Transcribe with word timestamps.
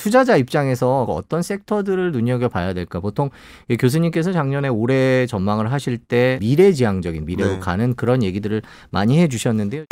투자자 0.00 0.38
입장에서 0.38 1.02
어떤 1.02 1.42
섹터들을 1.42 2.12
눈여겨봐야 2.12 2.72
될까? 2.72 3.00
보통 3.00 3.28
교수님께서 3.78 4.32
작년에 4.32 4.68
올해 4.68 5.26
전망을 5.26 5.72
하실 5.72 5.98
때 5.98 6.38
미래지향적인 6.40 7.26
미래로 7.26 7.50
네. 7.50 7.58
가는 7.58 7.94
그런 7.94 8.22
얘기들을 8.22 8.62
많이 8.88 9.20
해주셨는데요. 9.20 9.84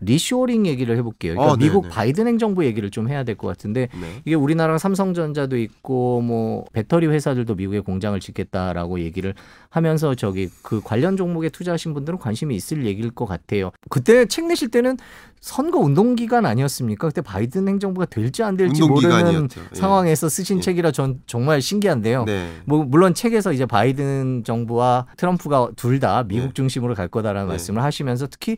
리쇼링 0.00 0.66
얘기를 0.66 0.96
해볼게요. 0.96 1.34
그러니까 1.34 1.52
어, 1.52 1.56
네, 1.56 1.64
미국 1.66 1.84
네. 1.84 1.88
바이든 1.90 2.26
행정부 2.26 2.64
얘기를 2.64 2.90
좀 2.90 3.08
해야 3.08 3.24
될 3.24 3.36
것 3.36 3.46
같은데 3.48 3.88
네. 4.00 4.22
이게 4.24 4.34
우리나라랑 4.34 4.78
삼성전자도 4.78 5.56
있고 5.58 6.20
뭐 6.20 6.64
배터리 6.72 7.06
회사들도 7.06 7.54
미국에 7.54 7.80
공장을 7.80 8.18
짓겠다라고 8.18 9.00
얘기를 9.00 9.34
하면서 9.70 10.14
저기 10.14 10.48
그 10.62 10.80
관련 10.82 11.16
종목에 11.16 11.48
투자하신 11.48 11.94
분들은 11.94 12.18
관심이 12.18 12.54
있을 12.56 12.84
얘기일 12.86 13.10
것 13.10 13.26
같아요. 13.26 13.70
그때 13.90 14.26
책 14.26 14.46
내실 14.46 14.68
때는 14.68 14.96
선거 15.40 15.78
운동 15.78 16.16
기간 16.16 16.46
아니었습니까? 16.46 17.06
그때 17.08 17.20
바이든 17.20 17.68
행정부가 17.68 18.06
될지 18.06 18.42
안 18.42 18.56
될지 18.56 18.82
모르는. 18.82 19.48
예. 19.56 19.74
상황에서 19.76 20.28
쓰신 20.28 20.56
예. 20.58 20.60
책이라 20.60 20.90
전 20.90 21.20
정말 21.26 21.62
신기한데요. 21.62 22.24
네. 22.24 22.50
뭐 22.64 22.84
물론 22.84 23.14
책에서 23.14 23.52
이제 23.52 23.64
바이든 23.66 24.42
정부와 24.44 25.06
트럼프가 25.16 25.70
둘 25.76 25.98
다 26.00 26.22
미국 26.24 26.46
네. 26.48 26.52
중심으로 26.54 26.94
갈 26.94 27.08
거다라는 27.08 27.46
네. 27.48 27.52
말씀을 27.52 27.82
하시면서 27.82 28.26
특히 28.28 28.56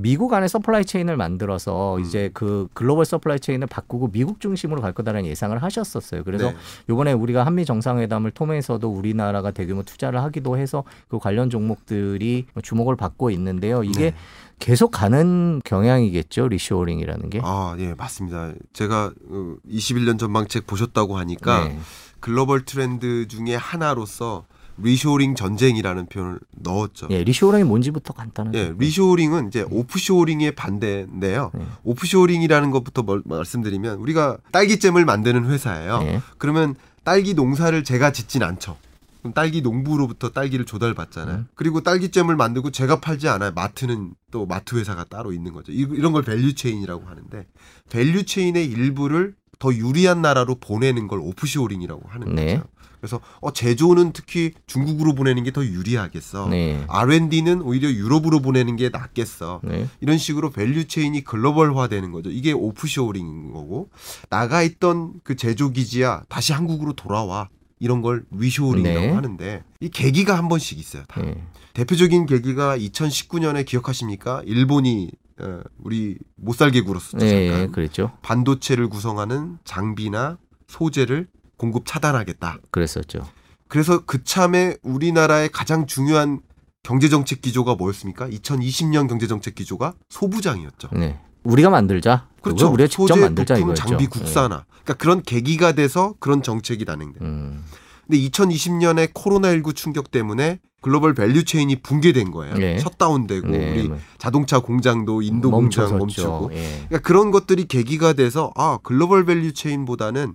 미국 0.00 0.32
안에 0.32 0.48
supply 0.48 0.84
chain을 0.84 1.16
만들어서 1.16 1.96
음. 1.96 2.00
이제 2.02 2.30
그 2.32 2.68
글로벌 2.72 3.04
supply 3.04 3.40
chain을 3.40 3.66
바꾸고 3.66 4.10
미국 4.12 4.40
중심으로 4.40 4.80
갈 4.80 4.92
거다라는 4.92 5.28
예상을 5.28 5.60
하셨었어요. 5.62 6.24
그래서 6.24 6.50
네. 6.50 6.56
요번에 6.88 7.12
우리가 7.12 7.44
한미 7.44 7.64
정상회담을 7.64 8.30
통해서도 8.30 8.88
우리나라가 8.88 9.50
대규모 9.50 9.82
투자를 9.82 10.22
하기도 10.22 10.56
해서 10.56 10.84
그 11.08 11.18
관련 11.18 11.50
종목들이 11.50 12.46
주목을 12.62 12.96
받고 12.96 13.30
있는데요. 13.30 13.84
이게 13.84 14.10
네. 14.10 14.14
계속 14.58 14.90
가는 14.90 15.60
경향이겠죠. 15.64 16.48
reshoring이라는 16.48 17.30
게. 17.30 17.40
아, 17.42 17.74
예, 17.78 17.94
맞습니다. 17.94 18.52
제가 18.72 19.12
어, 19.28 19.54
21년 19.68 20.18
전망책 20.18 20.66
보셨다고 20.66 21.16
하니까 21.18 21.68
네. 21.68 21.78
글로벌 22.20 22.64
트렌드 22.64 23.26
중에 23.26 23.54
하나로서 23.56 24.44
리쇼링 24.82 25.34
전쟁이라는 25.34 26.06
표현을 26.06 26.40
넣었죠. 26.52 27.08
예, 27.10 27.22
reshoring이 27.24 27.64
뭔지부터 27.64 28.12
간단하게. 28.14 28.58
예, 28.58 28.74
reshoring은 28.78 29.48
이제 29.48 29.64
offshoring의 29.70 30.52
반대인데요. 30.54 31.50
네. 31.54 31.64
offshoring이라는 31.84 32.70
것부터 32.70 33.02
뭘- 33.02 33.22
말씀드리면 33.24 33.98
우리가 33.98 34.38
딸기잼을 34.52 35.04
만드는 35.04 35.46
회사예요. 35.50 36.00
예. 36.04 36.20
그러면 36.38 36.74
딸기 37.04 37.34
농사를 37.34 37.82
제가 37.84 38.12
짓진 38.12 38.42
않죠. 38.42 38.76
그럼 39.20 39.34
딸기 39.34 39.60
농부로부터 39.60 40.30
딸기를 40.30 40.64
조달받잖아요. 40.64 41.36
음. 41.36 41.48
그리고 41.54 41.82
딸기잼을 41.82 42.36
만들고 42.36 42.70
제가 42.70 43.00
팔지 43.00 43.28
않아요. 43.28 43.52
마트는 43.54 44.14
또 44.30 44.46
마트 44.46 44.76
회사가 44.76 45.04
따로 45.04 45.32
있는 45.32 45.52
거죠. 45.52 45.72
이- 45.72 45.86
이런 45.90 46.12
걸 46.12 46.22
value 46.22 46.54
chain이라고 46.54 47.06
하는데 47.06 47.46
value 47.90 48.24
chain의 48.24 48.64
일부를 48.66 49.34
더 49.60 49.72
유리한 49.72 50.22
나라로 50.22 50.56
보내는 50.56 51.06
걸 51.06 51.20
offshoring이라고 51.20 52.02
하는 52.08 52.34
네. 52.34 52.56
거죠. 52.56 52.66
그래서 53.00 53.20
어, 53.40 53.50
제조는 53.52 54.12
특히 54.12 54.52
중국으로 54.66 55.14
보내는 55.14 55.44
게 55.44 55.50
더 55.52 55.64
유리하겠어. 55.64 56.48
네. 56.48 56.84
R&D는 56.88 57.62
오히려 57.62 57.88
유럽으로 57.90 58.40
보내는 58.40 58.76
게 58.76 58.88
낫겠어. 58.90 59.60
네. 59.64 59.88
이런 60.00 60.18
식으로 60.18 60.50
value 60.50 60.86
chain이 60.86 61.22
글로벌화되는 61.24 62.10
거죠. 62.12 62.30
이게 62.30 62.52
offshoring인 62.52 63.52
거고 63.52 63.88
나가 64.28 64.62
있던 64.62 65.14
그 65.24 65.36
제조 65.36 65.70
기지야 65.70 66.24
다시 66.28 66.52
한국으로 66.52 66.92
돌아와. 66.94 67.48
이런 67.82 68.02
걸 68.02 68.24
reshoring이라고 68.30 69.06
네. 69.06 69.12
하는데 69.12 69.64
이 69.80 69.88
계기가 69.88 70.36
한 70.36 70.50
번씩 70.50 70.78
있어요. 70.78 71.02
다. 71.08 71.22
예. 71.24 71.42
대표적인 71.72 72.26
계기가 72.26 72.76
2019년에 72.76 73.64
기억하십니까? 73.64 74.42
일본이 74.44 75.10
어, 75.29 75.29
우리 75.78 76.18
못 76.36 76.54
살게 76.54 76.82
굴었었죠. 76.82 77.24
예, 77.24 77.46
예, 77.46 77.50
잠깐. 77.50 77.72
그랬죠. 77.72 78.12
반도체를 78.22 78.88
구성하는 78.88 79.58
장비나 79.64 80.38
소재를 80.68 81.28
공급 81.56 81.84
차단하겠다. 81.86 82.58
그랬었죠. 82.70 83.26
그래서 83.68 84.04
그참에 84.04 84.76
우리나라의 84.82 85.50
가장 85.50 85.86
중요한 85.86 86.40
경제정책 86.82 87.42
기조가 87.42 87.74
뭐였습니까? 87.74 88.28
2020년 88.28 89.08
경제정책 89.08 89.54
기조가 89.54 89.94
소부장이었죠. 90.08 90.88
네. 90.92 91.20
우리가 91.44 91.70
만들자. 91.70 92.28
그렇죠. 92.42 92.68
우리가 92.72 92.88
직접 92.88 93.08
소재, 93.08 93.20
만들자 93.20 93.54
부품, 93.54 93.72
이거였죠. 93.72 93.88
장비 93.88 94.06
국산화. 94.06 94.64
그러니까 94.68 94.94
그런 94.94 95.22
계기가 95.22 95.72
돼서 95.72 96.14
그런 96.20 96.42
정책이. 96.42 96.86
예. 96.88 96.94
음. 97.20 97.64
근데 98.10 98.28
2020년에 98.28 99.12
코로나19 99.14 99.76
충격 99.76 100.10
때문에 100.10 100.58
global 100.80 101.14
value 101.14 101.44
chain이 101.44 101.76
붕괴된 101.76 102.32
거예요. 102.32 102.56
네. 102.56 102.78
셧다운되고 102.80 103.46
네. 103.46 103.70
우리 103.70 103.88
뭐 103.88 103.98
자동차 104.18 104.58
공장도 104.58 105.22
인도 105.22 105.52
공장 105.52 105.96
멈춰섰죠. 105.96 106.28
멈추고 106.28 106.54
예. 106.54 106.86
그러니까 106.88 106.98
그런 107.06 107.30
것들이 107.30 107.66
계기가 107.66 108.14
돼서 108.14 108.50
아 108.56 108.78
global 108.82 109.24
value 109.24 109.52
chain보다는 109.52 110.34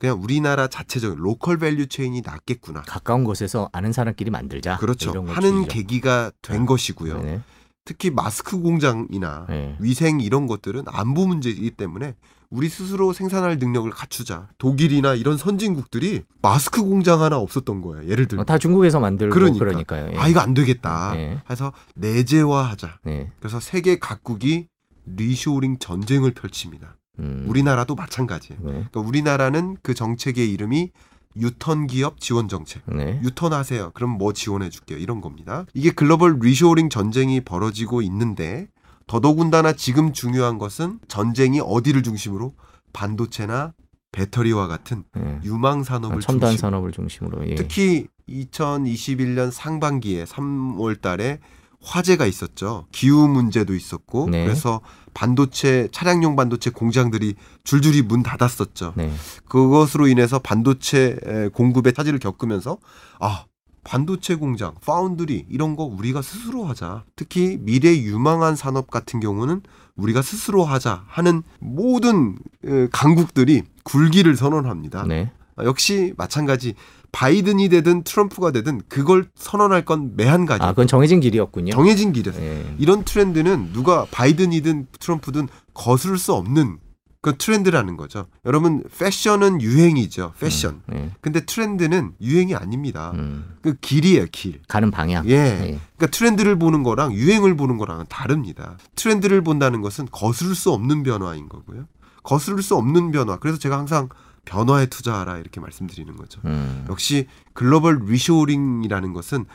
그냥 0.00 0.20
우리나라 0.20 0.66
자체적인 0.66 1.18
local 1.18 1.58
value 1.58 1.86
chain이 1.86 2.22
낫겠구나. 2.22 2.82
가까운 2.82 3.22
곳에서 3.22 3.68
아는 3.72 3.92
사람끼리 3.92 4.30
만들자. 4.30 4.78
그렇죠. 4.78 5.24
하는. 5.28 5.68
계기가 5.68 6.32
된 6.42 6.60
네. 6.60 6.66
것이고요. 6.66 7.22
네네. 7.22 7.40
특히 7.84 8.10
마스크 8.10 8.58
공장이나 8.58 9.46
네. 9.48 9.76
위생 9.78 10.20
이런 10.20 10.48
것들은 10.48 10.84
안보 10.86 11.26
문제이기 11.26 11.70
때문에 11.72 12.14
우리 12.52 12.68
스스로 12.68 13.14
생산할 13.14 13.58
능력을 13.58 13.90
갖추자. 13.90 14.48
독일이나 14.58 15.14
이런 15.14 15.38
선진국들이 15.38 16.22
마스크 16.42 16.82
공장 16.82 17.22
하나 17.22 17.38
없었던 17.38 17.80
거예요. 17.80 18.06
예를 18.10 18.28
들면 18.28 18.42
어, 18.42 18.44
다 18.44 18.58
중국에서 18.58 19.00
만들고 19.00 19.32
그러니까. 19.32 20.14
요아 20.14 20.28
이거 20.28 20.40
안 20.40 20.52
되겠다. 20.52 21.14
네. 21.14 21.40
해서 21.48 21.72
내재화하자. 21.94 22.98
네. 23.04 23.32
그래서 23.40 23.58
세계 23.58 23.98
각국이 23.98 24.66
리쇼링 25.06 25.78
전쟁을 25.78 26.32
펼칩니다. 26.32 26.98
음. 27.20 27.46
우리나라도 27.48 27.94
마찬가지예요. 27.94 28.60
네. 28.62 28.70
그러니까 28.70 29.00
우리나라는 29.00 29.78
그 29.82 29.94
정책의 29.94 30.50
이름이 30.50 30.90
유턴 31.36 31.86
기업 31.86 32.20
지원 32.20 32.48
정책. 32.48 32.82
네. 32.84 33.18
유턴하세요. 33.24 33.92
그럼 33.94 34.10
뭐 34.10 34.34
지원해 34.34 34.68
줄게요. 34.68 34.98
이런 34.98 35.22
겁니다. 35.22 35.64
이게 35.72 35.90
global 35.90 36.38
reshoring 36.38 36.90
전쟁이 36.90 37.40
벌어지고 37.40 38.02
있는데 38.02 38.68
더더군다나 39.12 39.74
지금 39.74 40.14
중요한 40.14 40.56
것은 40.56 40.98
전쟁이 41.06 41.60
어디를 41.60 42.02
중심으로 42.02 42.54
반도체나 42.94 43.74
배터리와 44.10 44.68
같은 44.68 45.04
네. 45.14 45.38
유망 45.44 45.84
산업을 45.84 46.22
첨단 46.22 46.52
중심으로 46.52 46.56
산업을 46.56 46.92
중심으로. 46.92 47.48
예. 47.50 47.54
특히 47.56 48.06
2021년 48.26 49.50
상반기에 49.50 50.24
3월 50.24 51.02
달에 51.02 51.40
화재가 51.82 52.24
있었죠. 52.24 52.86
기후 52.90 53.28
문제도 53.28 53.74
있었고 53.74 54.30
네. 54.30 54.44
그래서 54.46 54.80
반도체 55.12 55.88
차량용 55.92 56.34
반도체 56.34 56.70
공장들이 56.70 57.34
줄줄이 57.64 58.00
문 58.00 58.22
닫았었죠. 58.22 58.94
네. 58.96 59.12
그것으로 59.46 60.06
인해서 60.06 60.38
반도체 60.38 61.18
에, 61.22 61.48
공급에 61.48 61.92
차질을 61.92 62.18
겪으면서 62.18 62.78
아 63.20 63.44
반도체 63.84 64.36
공장, 64.36 64.74
파운드리 64.84 65.46
이런 65.48 65.76
거 65.76 65.84
우리가 65.84 66.22
스스로 66.22 66.64
하자. 66.64 67.04
특히 67.16 67.58
미래 67.60 67.96
유망한 67.96 68.54
산업 68.56 68.90
같은 68.90 69.20
경우는 69.20 69.62
우리가 69.96 70.22
스스로 70.22 70.64
하자 70.64 71.04
하는 71.06 71.42
모든 71.58 72.36
에, 72.64 72.88
강국들이 72.92 73.62
굴기를 73.84 74.36
선언합니다. 74.36 75.04
네. 75.06 75.30
아, 75.56 75.64
역시 75.64 76.14
마찬가지 76.16 76.74
바이든이 77.10 77.68
되든 77.68 78.04
트럼프가 78.04 78.52
되든 78.52 78.80
그걸 78.88 79.26
선언할 79.34 79.84
건 79.84 80.12
매한 80.16 80.46
가지 80.46 80.62
아, 80.62 80.68
그건 80.70 80.86
정해진 80.86 81.20
길이었군요. 81.20 81.72
정해진 81.72 82.12
길이었어요. 82.12 82.42
예. 82.42 82.74
이런 82.78 83.04
트렌드는 83.04 83.72
누가 83.72 84.06
바이든이든 84.10 84.86
트럼프든 84.98 85.48
거스를 85.74 86.16
수 86.16 86.32
없는 86.32 86.78
그 87.22 87.36
트렌드라는 87.38 87.96
거죠. 87.96 88.26
여러분 88.44 88.82
패션은 88.98 89.62
유행이죠. 89.62 90.34
패션. 90.40 90.82
예. 90.92 91.12
근데 91.20 91.46
트렌드는 91.46 92.14
유행이 92.20 92.56
아닙니다. 92.56 93.12
음. 93.14 93.54
그 93.62 93.74
길이에요, 93.80 94.26
길. 94.32 94.60
가는 94.66 94.90
방향. 94.90 95.28
예. 95.28 95.32
예. 95.32 95.80
그러니까 95.96 96.06
트렌드를 96.10 96.58
보는 96.58 96.82
거랑 96.82 97.12
유행을 97.12 97.56
보는 97.56 97.78
거랑은 97.78 98.06
다릅니다. 98.08 98.76
트렌드를 98.96 99.40
본다는 99.40 99.82
것은 99.82 100.08
거스를 100.10 100.56
수 100.56 100.72
없는 100.72 101.04
변화인 101.04 101.48
거고요. 101.48 101.86
거스를 102.24 102.60
수 102.60 102.74
없는 102.74 103.12
변화. 103.12 103.38
그래서 103.38 103.56
제가 103.56 103.78
항상 103.78 104.08
변화에 104.44 104.86
투자하라 104.86 105.38
이렇게 105.38 105.60
말씀드리는 105.60 106.16
거죠. 106.16 106.40
음. 106.44 106.84
역시 106.90 107.28
global 107.52 108.00
reshoring이라는 108.04 109.12
것은 109.12 109.46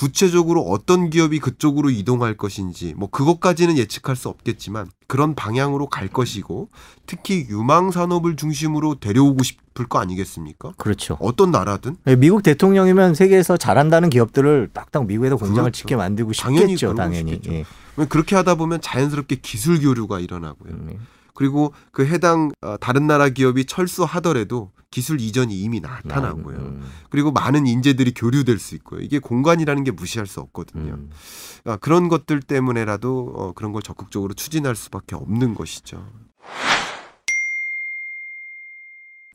구체적으로 0.00 0.62
어떤 0.62 1.10
기업이 1.10 1.40
그쪽으로 1.40 1.90
이동할 1.90 2.34
것인지 2.34 2.94
뭐 2.96 3.10
그것까지는 3.10 3.76
예측할 3.76 4.16
수 4.16 4.30
없겠지만 4.30 4.90
그런 5.06 5.34
방향으로 5.34 5.90
갈 5.90 6.08
것이고 6.08 6.70
특히 7.04 7.46
유망 7.50 7.90
산업을 7.90 8.36
중심으로 8.36 8.94
데려오고 8.94 9.42
싶을 9.42 9.86
거 9.88 9.98
아니겠습니까? 9.98 10.72
그렇죠. 10.78 11.18
어떤 11.20 11.50
나라든 11.50 11.96
예, 12.06 12.16
미국 12.16 12.42
대통령이면 12.42 13.14
세계에서 13.14 13.58
잘한다는 13.58 14.08
기업들을 14.08 14.70
딱딱 14.72 15.04
미국에도 15.04 15.36
공장을 15.36 15.64
그렇죠. 15.64 15.76
짓게 15.76 15.96
만들고 15.96 16.32
당연히 16.32 16.78
싶겠죠, 16.78 16.94
당연히. 16.94 17.32
싶겠죠. 17.32 17.52
예. 17.52 17.64
그렇게 18.08 18.36
하다 18.36 18.54
보면 18.54 18.80
자연스럽게 18.80 19.36
기술 19.42 19.82
교류가 19.82 20.20
일어나고요. 20.20 20.72
음, 20.72 20.88
예. 20.94 20.98
그리고 21.34 21.72
그 21.92 22.06
해당 22.06 22.50
어, 22.60 22.76
다른 22.78 23.06
나라 23.06 23.28
기업이 23.28 23.64
철수하더라도 23.64 24.70
기술 24.90 25.20
이전이 25.20 25.54
이미 25.60 25.80
나타나고요. 25.80 26.56
음, 26.56 26.82
그리고 27.10 27.30
많은 27.30 27.66
인재들이 27.66 28.12
교류될 28.12 28.58
수 28.58 28.74
있고요. 28.74 29.00
이게 29.00 29.20
공간이라는 29.20 29.84
게 29.84 29.92
무시할 29.92 30.26
수 30.26 30.40
없거든요. 30.40 30.94
음. 30.94 31.10
아, 31.64 31.76
그런 31.76 32.08
것들 32.08 32.40
때문에라도 32.40 33.32
어, 33.36 33.52
그런 33.52 33.72
걸 33.72 33.82
적극적으로 33.82 34.34
추진할 34.34 34.74
수밖에 34.74 35.14
없는 35.14 35.54
것이죠. 35.54 36.04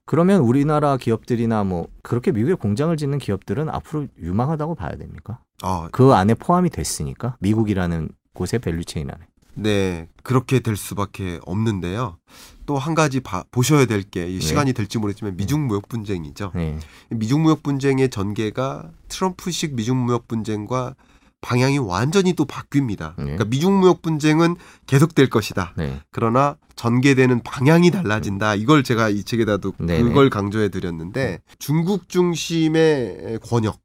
그러면 0.05 0.41
우리나라 0.41 0.97
기업들이나 0.97 1.63
뭐 1.63 1.87
그렇게 2.03 2.31
미국에 2.31 2.53
공장을 2.53 2.95
짓는 2.95 3.17
기업들은 3.17 3.69
앞으로 3.69 4.07
유망하다고 4.19 4.75
봐야 4.75 4.95
됩니까? 4.97 5.39
아, 5.63 5.89
그 5.91 6.13
안에 6.13 6.35
포함이 6.35 6.69
됐으니까 6.69 7.37
미국이라는 7.39 8.09
곳의 8.33 8.59
value 8.59 8.84
chain 8.84 9.09
안에. 9.09 9.25
네, 9.55 10.07
그렇게 10.23 10.59
될 10.59 10.75
수밖에 10.75 11.39
없는데요. 11.45 12.17
또 12.65 12.77
한 12.77 12.95
가지 12.95 13.19
봐- 13.19 13.43
보셔야 13.51 13.85
될게 13.85 14.25
네. 14.25 14.39
시간이 14.39 14.73
될지 14.73 14.97
모르지만 14.97 15.37
미중 15.37 15.67
무역 15.67 15.87
분쟁이죠. 15.87 16.51
네. 16.55 16.79
미중 17.11 17.43
무역 17.43 17.61
분쟁의 17.61 18.09
전개가 18.09 18.89
트럼프식 19.07 19.75
미중 19.75 19.97
무역 20.03 20.27
분쟁과 20.27 20.95
방향이 21.41 21.77
완전히 21.77 22.33
또 22.33 22.45
바뀝니다. 22.45 23.09
네. 23.17 23.23
그러니까 23.23 23.45
미중 23.45 23.79
무역 23.79 24.01
분쟁은 24.01 24.55
계속될 24.87 25.29
것이다. 25.29 25.73
네. 25.77 25.99
그러나 26.11 26.57
전개되는 26.75 27.43
방향이 27.43 27.91
달라진다. 27.91 28.55
이걸 28.55 28.83
제가 28.83 29.09
이 29.09 29.23
책에다도 29.23 29.73
네네. 29.77 30.01
그걸 30.01 30.31
강조해 30.31 30.69
드렸는데 30.69 31.39
중국 31.59 32.09
중심의 32.09 33.39
권역 33.47 33.79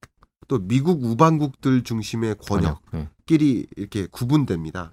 또 0.49 0.59
미국 0.59 1.05
우방국들 1.05 1.85
중심의. 1.85 2.35
네. 2.35 2.47
권역끼리 2.49 3.67
이렇게 3.77 4.07
구분됩니다. 4.11 4.91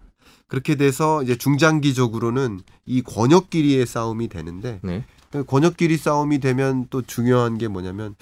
그렇게 0.48 0.76
돼서 0.76 1.22
이제 1.24 1.36
중장기적으로는 1.38 2.62
이 2.86 3.02
권역끼리의 3.02 3.86
싸움이 3.86 4.30
되는데 4.30 4.80
네. 4.82 5.04
그 5.32 5.44
권역끼리 5.44 5.98
싸움이 5.98 6.40
되면 6.40 6.88
또 6.90 7.02
중요한 7.02 7.58
게 7.58 7.68
뭐냐면 7.68 8.16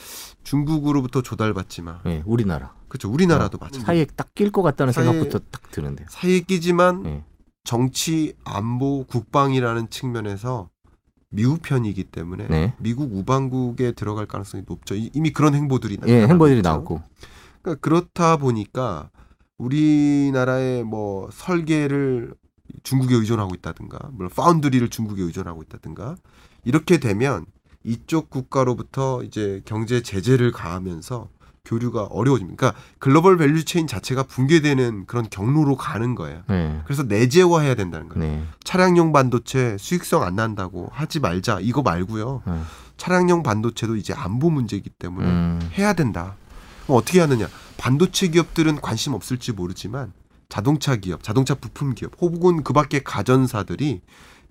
중국으로부터 0.44 1.22
조달받지 1.22 1.84
마. 1.84 2.02
네. 2.04 2.24
우리나라. 2.26 2.74
그렇죠. 2.88 3.12
우리나라도 3.12 3.58
마찬가지. 3.60 3.84
어, 3.84 3.86
사이에 3.86 4.06
딱 4.16 4.34
낄 4.34 4.52
것 4.52 4.64
같다는 4.64 4.92
사이에- 4.92 5.06
생각부터 5.06 5.40
딱 5.52 5.70
드는데요. 5.72 6.08
사이에 6.10 6.40
끼지만 6.40 7.04
네. 7.04 7.24
정치, 7.64 8.34
안보, 8.44 9.06
국방이라는 9.06 9.90
측면에서 9.90 10.70
미국 11.30 11.62
편이기 11.62 12.06
때문에 12.06 12.48
네. 12.48 12.74
미국 12.80 13.14
우방국에 13.16 13.92
들어갈 13.92 14.26
가능성이 14.26 14.64
높죠. 14.68 14.96
이- 14.96 15.12
이미 15.14 15.32
그런 15.32 15.54
행보들이 15.54 16.00
예, 16.08 16.28
행보들이. 16.28 16.62
나오고. 16.64 17.02
그러니까 17.62 17.82
그렇다 17.82 18.38
보니까 18.38 19.10
우리나라의 19.58 20.84
뭐 20.84 21.30
설계를 21.32 22.34
중국에 22.84 23.16
의존하고 23.16 23.56
있다든가, 23.56 24.10
물론 24.12 24.30
foundry를 24.36 24.90
중국에 24.90 25.22
의존하고 25.22 25.64
있다든가 25.64 26.16
이렇게 26.64 26.98
되면 26.98 27.46
이쪽 27.84 28.30
국가로부터 28.30 29.24
이제 29.24 29.62
경제 29.66 30.02
제재를 30.02 30.52
가하면서 30.52 31.30
교류가 31.66 32.06
어려워집니다. 32.06 32.58
그러니까 32.58 32.80
global 33.00 33.38
value 33.38 33.63
chain 33.63 33.88
자체가 33.88 34.24
붕괴되는 34.24 35.06
그런 35.08 35.28
경로로 35.30 35.76
가는 35.76 36.16
거예요. 36.16 36.44
네. 36.48 36.80
그래서 36.86 37.04
내재화해야 37.04 37.76
된다는 37.76 38.08
거예요. 38.10 38.24
네. 38.24 38.44
차량용 38.64 39.12
반도체 39.12 39.76
수익성 39.80 40.24
안 40.24 40.36
난다고 40.36 40.90
하지 40.92 41.20
말자 41.20 41.60
이거 41.62 41.82
말고요. 41.82 42.44
네. 42.46 42.62
차량용 42.98 43.44
반도체도 43.44 43.96
이제 43.96 44.14
안보 44.14 44.50
문제이기 44.50 44.92
때문에 44.92 45.28
음. 45.28 45.60
해야 45.74 45.94
된다. 45.94 46.36
그럼 46.86 46.98
어떻게 46.98 47.20
하느냐? 47.20 47.48
반도체 47.78 48.28
기업들은 48.28 48.82
관심 48.82 49.14
없을지 49.14 49.52
모르지만 49.52 50.14
자동차 50.50 50.96
기업, 50.96 51.24
자동차 51.24 51.56
부품 51.56 51.96
기업, 51.96 52.12
혹은 52.22 52.64
그밖에 52.64 53.00
가전사들이 53.00 54.02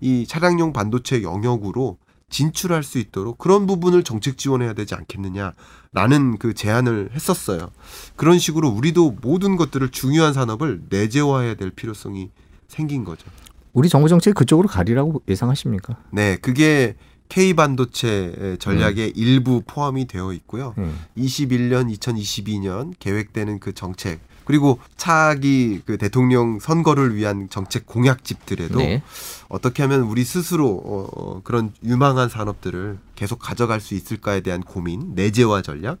이 0.01 0.25
차량용 0.27 0.73
반도체 0.73 1.23
영역으로 1.23 1.97
진출할 2.29 2.83
수 2.83 2.97
있도록 2.97 3.37
그런 3.37 3.65
부분을 3.65 4.03
정책 4.03 4.37
지원해야 4.37 4.73
되지 4.73 4.95
않겠느냐라는 4.95 6.37
그 6.39 6.53
제안을 6.53 7.11
했었어요. 7.13 7.71
그런 8.15 8.39
식으로 8.39 8.67
우리도 8.69 9.17
모든 9.21 9.55
것들을 9.55 9.89
중요한 9.91 10.33
산업을 10.33 10.83
내재화해야 10.89 11.55
될 11.55 11.69
필요성이 11.69 12.31
생긴 12.67 13.03
거죠. 13.03 13.29
우리 13.73 13.89
정부 13.89 14.09
정책이 14.09 14.33
그쪽으로 14.33 14.67
가리라고 14.67 15.21
예상하십니까? 15.27 15.97
네, 16.11 16.37
그게 16.37 16.95
K 17.29 17.53
반도체 17.53 18.57
전략의 18.59 19.13
일부 19.15 19.61
포함이 19.65 20.05
되어 20.05 20.31
있고요. 20.33 20.73
네. 20.77 20.91
21년, 21.17 21.95
2022년 21.97 22.93
계획되는 22.99 23.59
그 23.59 23.73
정책 23.73 24.19
그리고 24.45 24.79
차기 24.95 25.81
그 25.85 25.97
대통령 25.97 26.59
선거를 26.59 27.15
위한 27.15 27.49
정책 27.49 27.87
공약집들에도 27.87 28.77
네. 28.77 29.01
어떻게 29.49 29.83
하면 29.83 30.01
우리 30.01 30.23
스스로 30.23 30.69
어, 30.69 31.09
어, 31.11 31.41
그런 31.43 31.73
유망한 31.83 32.29
산업들을 32.29 32.99
계속 33.15 33.39
가져갈 33.39 33.81
수 33.81 33.95
있을까에 33.95 34.41
대한 34.41 34.61
고민, 34.61 35.15
내재화 35.15 35.61
전략 35.63 35.97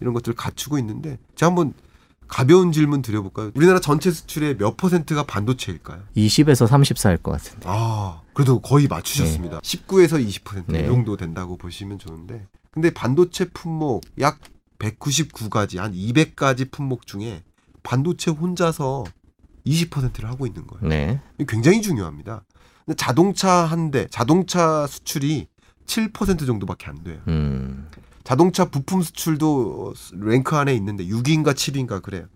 이런 0.00 0.12
것들을 0.12 0.36
갖추고 0.36 0.78
있는데 0.78 1.18
제가 1.34 1.48
한번 1.48 1.72
가벼운 2.28 2.72
질문 2.72 3.02
드려볼까요? 3.02 3.50
우리나라 3.54 3.80
전체 3.80 4.10
수출의 4.10 4.56
몇 4.58 4.76
퍼센트가 4.76 5.24
반도체일까요? 5.24 6.02
20에서 6.16 6.66
34일 6.66 7.22
것 7.22 7.32
같은데. 7.32 7.66
아, 7.68 8.20
그래도 8.34 8.60
거의 8.60 8.86
맞추셨습니다. 8.88 9.60
19에서 9.60 10.24
20% 10.26 10.64
네. 10.68 10.86
정도 10.86 11.16
된다고 11.16 11.56
보시면 11.56 11.98
좋은데. 11.98 12.46
근데 12.70 12.90
반도체 12.92 13.46
품목 13.46 14.02
약 14.20 14.38
199가지, 14.78 15.78
한 15.78 15.92
200가지 15.92 16.70
품목 16.70 17.06
중에 17.06 17.42
반도체 17.82 18.30
혼자서 18.30 19.04
20%를 19.66 20.28
하고 20.28 20.46
있는 20.46 20.66
거예요. 20.66 20.86
네. 20.86 21.20
굉장히 21.48 21.80
중요합니다. 21.82 22.44
근데 22.84 22.96
자동차 22.96 23.50
한 23.50 23.90
대, 23.90 24.06
자동차 24.08 24.86
수출이 24.86 25.48
7% 25.86 26.46
정도밖에 26.46 26.86
안 26.86 27.02
돼요. 27.02 27.18
음. 27.28 27.88
자동차 28.26 28.64
부품 28.64 29.02
수출도 29.02 29.94
랭크 30.14 30.56
안에 30.56 30.74
있는데 30.74 31.06
6인가 31.06 31.54
7인가 31.54 32.02
그래요. 32.02 32.26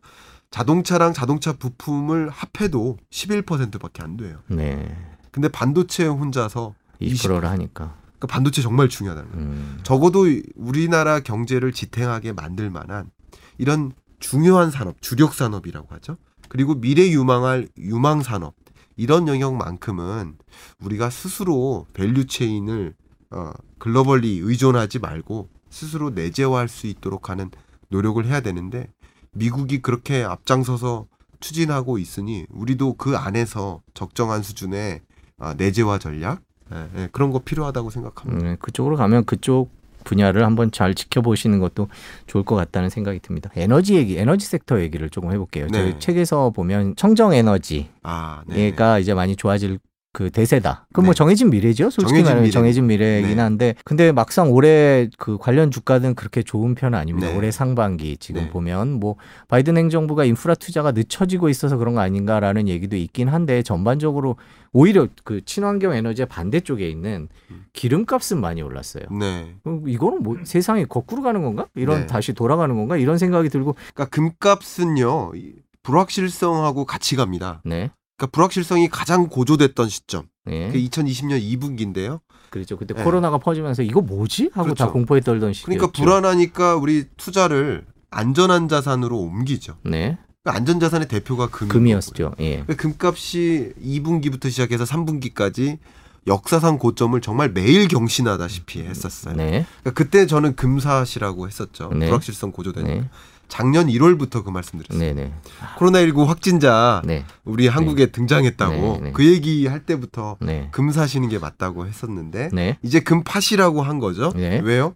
자동차랑 0.53 1.13
자동차 1.13 1.53
부품을 1.53 2.31
합해도 2.31 2.97
11%밖에 3.11 4.01
안 4.01 4.17
돼요. 4.17 4.39
네. 4.47 4.97
근데 5.33 5.49
반도체 5.49 6.07
혼자서 6.07 6.77
20%를 7.01 7.45
하니까. 7.51 7.97
그러니까 8.05 8.27
반도체 8.29 8.63
정말 8.63 8.89
중요하다는 8.89 9.33
거예요. 9.33 9.45
음. 9.45 9.81
적어도 9.83 10.27
우리나라 10.55 11.19
경제를 11.19 11.73
지탱하게 11.73 12.35
만들 12.35 12.71
만한 12.71 13.11
이런 13.59 13.91
중요한 14.21 14.71
산업, 14.71 15.03
주력 15.03 15.35
산업이라고 15.35 15.93
하죠. 15.97 16.19
그리고 16.49 16.77
미래 16.77 17.09
유망할 17.11 17.67
유망 17.77 18.23
산업 18.23 18.55
이런 18.95 19.27
영역만큼은 19.27 20.37
우리가 20.83 21.11
스스로 21.11 21.87
value 21.95 22.29
chain을 22.29 22.95
어, 23.31 23.53
글로벌리 23.79 24.39
의존하지 24.39 25.01
말고 25.01 25.49
스스로 25.71 26.11
내재화할 26.11 26.69
수 26.69 26.87
있도록 26.87 27.31
하는 27.31 27.51
노력을 27.89 28.25
해야 28.27 28.41
되는데 28.41 28.89
미국이 29.33 29.81
그렇게 29.81 30.23
앞장서서 30.23 31.07
추진하고 31.41 31.99
있으니 31.99 32.45
우리도 32.51 32.95
그 32.95 33.17
안에서 33.17 33.81
적정한 33.95 34.43
수준의 34.43 35.01
아, 35.39 35.55
내재화 35.55 35.99
전략 35.99 36.43
예, 36.73 36.89
예, 36.97 37.09
그런 37.11 37.31
거 37.31 37.41
필요하다고 37.41 37.91
생각합니다. 37.91 38.47
네, 38.47 38.57
그쪽으로 38.61 38.97
가면 38.97 39.25
그쪽 39.25 39.71
분야를 40.05 40.45
한번 40.45 40.71
잘 40.71 40.95
지켜보시는 40.95 41.59
것도 41.59 41.89
좋을 42.27 42.45
것 42.45 42.57
같다는 42.57 42.89
생각이 42.89 43.21
듭니다. 43.21 43.51
에너지 43.57 43.97
얘기, 43.97 44.19
에너지 44.19 44.47
섹터 44.47 44.81
얘기를 44.81 45.11
조금 45.11 45.33
해볼게요. 45.33 45.67
네. 45.67 45.73
저희 45.73 45.99
책에서 45.99 46.51
보면 46.51 46.97
청정 46.97 47.35
에너지가 47.35 47.89
아, 48.03 48.43
네. 48.47 48.75
이제 49.01 49.15
많이 49.15 49.37
좋아질 49.37 49.79
그 50.13 50.31
대세다. 50.31 50.87
그럼 50.93 51.07
뭐 51.07 51.15
네. 51.15 51.19
정해진 51.19 51.51
미래죠. 51.51 51.85
솔직히 51.91 52.09
정해진 52.09 52.25
말하면 52.25 52.43
미래. 52.43 52.51
정해진 52.51 52.87
미래이긴 52.89 53.37
네. 53.37 53.43
한데, 53.43 53.75
근데 53.85 54.11
막상 54.11 54.51
올해 54.51 55.09
그 55.19 55.39
관련 55.39 55.71
주가는 55.71 56.15
그렇게 56.17 56.43
좋은 56.43 56.75
편은 56.75 56.99
아닙니다. 56.99 57.29
네. 57.29 57.37
올해 57.37 57.53
상반기 57.53 58.17
지금 58.17 58.43
네. 58.43 58.51
보면 58.51 58.95
뭐 58.99 59.17
바이든 59.49 59.77
행정부가 59.77 60.25
인프라 60.25 60.55
투자가 60.55 60.91
늦춰지고 60.91 61.49
있어서 61.49 61.77
그런 61.77 61.95
거 61.95 62.01
아닌가라는 62.01 62.67
얘기도 62.67 62.97
있긴 62.97 63.29
한데 63.29 63.63
전반적으로 63.63 64.37
오히려 64.73 65.07
그 65.23 65.45
친환경 65.45 65.93
에너지의 65.95 66.27
반대쪽에 66.27 66.89
있는 66.89 67.29
음. 67.51 67.65
기름값은 67.73 68.41
많이 68.41 68.63
올랐어요. 68.63 69.05
네. 69.13 69.55
어, 69.65 69.81
이거는 69.87 70.23
뭐 70.25 70.39
세상이 70.43 70.87
거꾸로 70.87 71.23
가는 71.23 71.43
건가? 71.43 71.67
이런 71.77 72.01
네. 72.01 72.07
다시 72.07 72.33
돌아가는 72.33 72.75
건가? 72.75 72.97
이런 72.97 73.17
생각이 73.17 73.49
들고 73.49 73.77
그러니까 73.95 74.07
금값은요 74.07 75.33
이 75.37 75.55
불확실성하고 75.83 76.85
같이 76.85 77.17
갑니다. 77.17 77.63
네. 77.65 77.91
그러니까 78.21 78.27
불확실성이 78.33 78.89
가장 78.89 79.29
고조됐던 79.29 79.89
시점. 79.89 80.25
네. 80.45 80.67
그게 80.67 80.87
2020년 80.87 81.41
2분기인데요. 81.41 82.21
그렇죠. 82.51 82.77
그때 82.77 82.93
네. 82.93 83.03
코로나가 83.03 83.39
퍼지면서 83.39 83.83
이거 83.83 84.03
뭐지? 84.03 84.51
하고 84.53 84.75
다 84.75 84.75
그렇죠. 84.75 84.93
공포에 84.93 85.21
떨던 85.21 85.55
시기였죠. 85.55 85.67
그러니까 85.67 85.99
불안하니까 85.99 86.77
우리 86.77 87.05
투자를 87.17 87.87
안전한 88.11 88.69
자산으로 88.69 89.19
옮기죠. 89.19 89.79
네. 89.85 90.19
그러니까 90.43 90.59
안전 90.59 90.81
자산의 90.81 91.09
대표가 91.09 91.49
금인 91.49 91.69
거고요. 91.69 91.81
금이 91.81 91.95
었죠. 91.95 92.35
예. 92.41 92.63
그러니까 92.67 92.75
금값이 92.75 93.73
2분기부터 93.83 94.51
시작해서 94.51 94.85
3분기까지 94.85 95.79
역사상 96.27 96.79
고점을 96.79 97.19
정말 97.23 97.51
매일 97.51 97.89
경신하다시피 97.89 98.83
했었어요. 98.83 99.35
네. 99.37 99.65
그러니까 99.81 99.91
그때 99.95 100.27
저는 100.27 100.57
금사시라고 100.57 101.47
했었죠. 101.47 101.91
네. 101.95 102.07
불확실성 102.07 102.53
고조되니까. 102.53 102.95
네. 102.95 103.09
작년 103.51 103.89
1월부터 103.89 104.43
그 104.45 104.51
말씀드렸어요. 104.51 104.99
네네. 104.99 105.35
코로나19 105.77 106.25
확진자 106.25 107.03
네. 107.05 107.25
우리 107.45 107.67
한국에 107.69 108.07
등장했다고 108.07 108.75
네, 108.75 109.01
네. 109.03 109.13
그 109.13 109.27
얘기 109.27 109.67
할 109.67 109.85
때부터 109.85 110.39
네. 110.41 110.69
금 110.71 110.91
사시는 110.91 111.29
게 111.29 111.39
맞다고 111.39 111.87
했었는데 111.87 112.49
네. 112.53 112.79
이제 112.83 113.01
금 113.01 113.23
파시라고 113.25 113.83
한 113.83 113.99
거죠. 113.99 114.33
네. 114.35 114.61
왜요? 114.61 114.95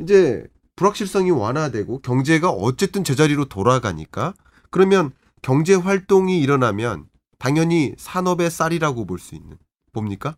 이제 0.00 0.44
불확실성이 0.74 1.30
완화되고 1.30 2.00
경제가 2.00 2.50
어쨌든 2.50 3.04
제자리로 3.04 3.46
돌아가니까 3.46 4.34
그러면 4.70 5.12
경제 5.40 5.74
활동이 5.74 6.40
일어나면 6.40 7.04
당연히 7.38 7.94
산업의 7.96 8.50
쌀이라고 8.50 9.06
볼 9.06 9.18
수 9.18 9.34
있는 9.36 9.56
뭡니까? 9.92 10.36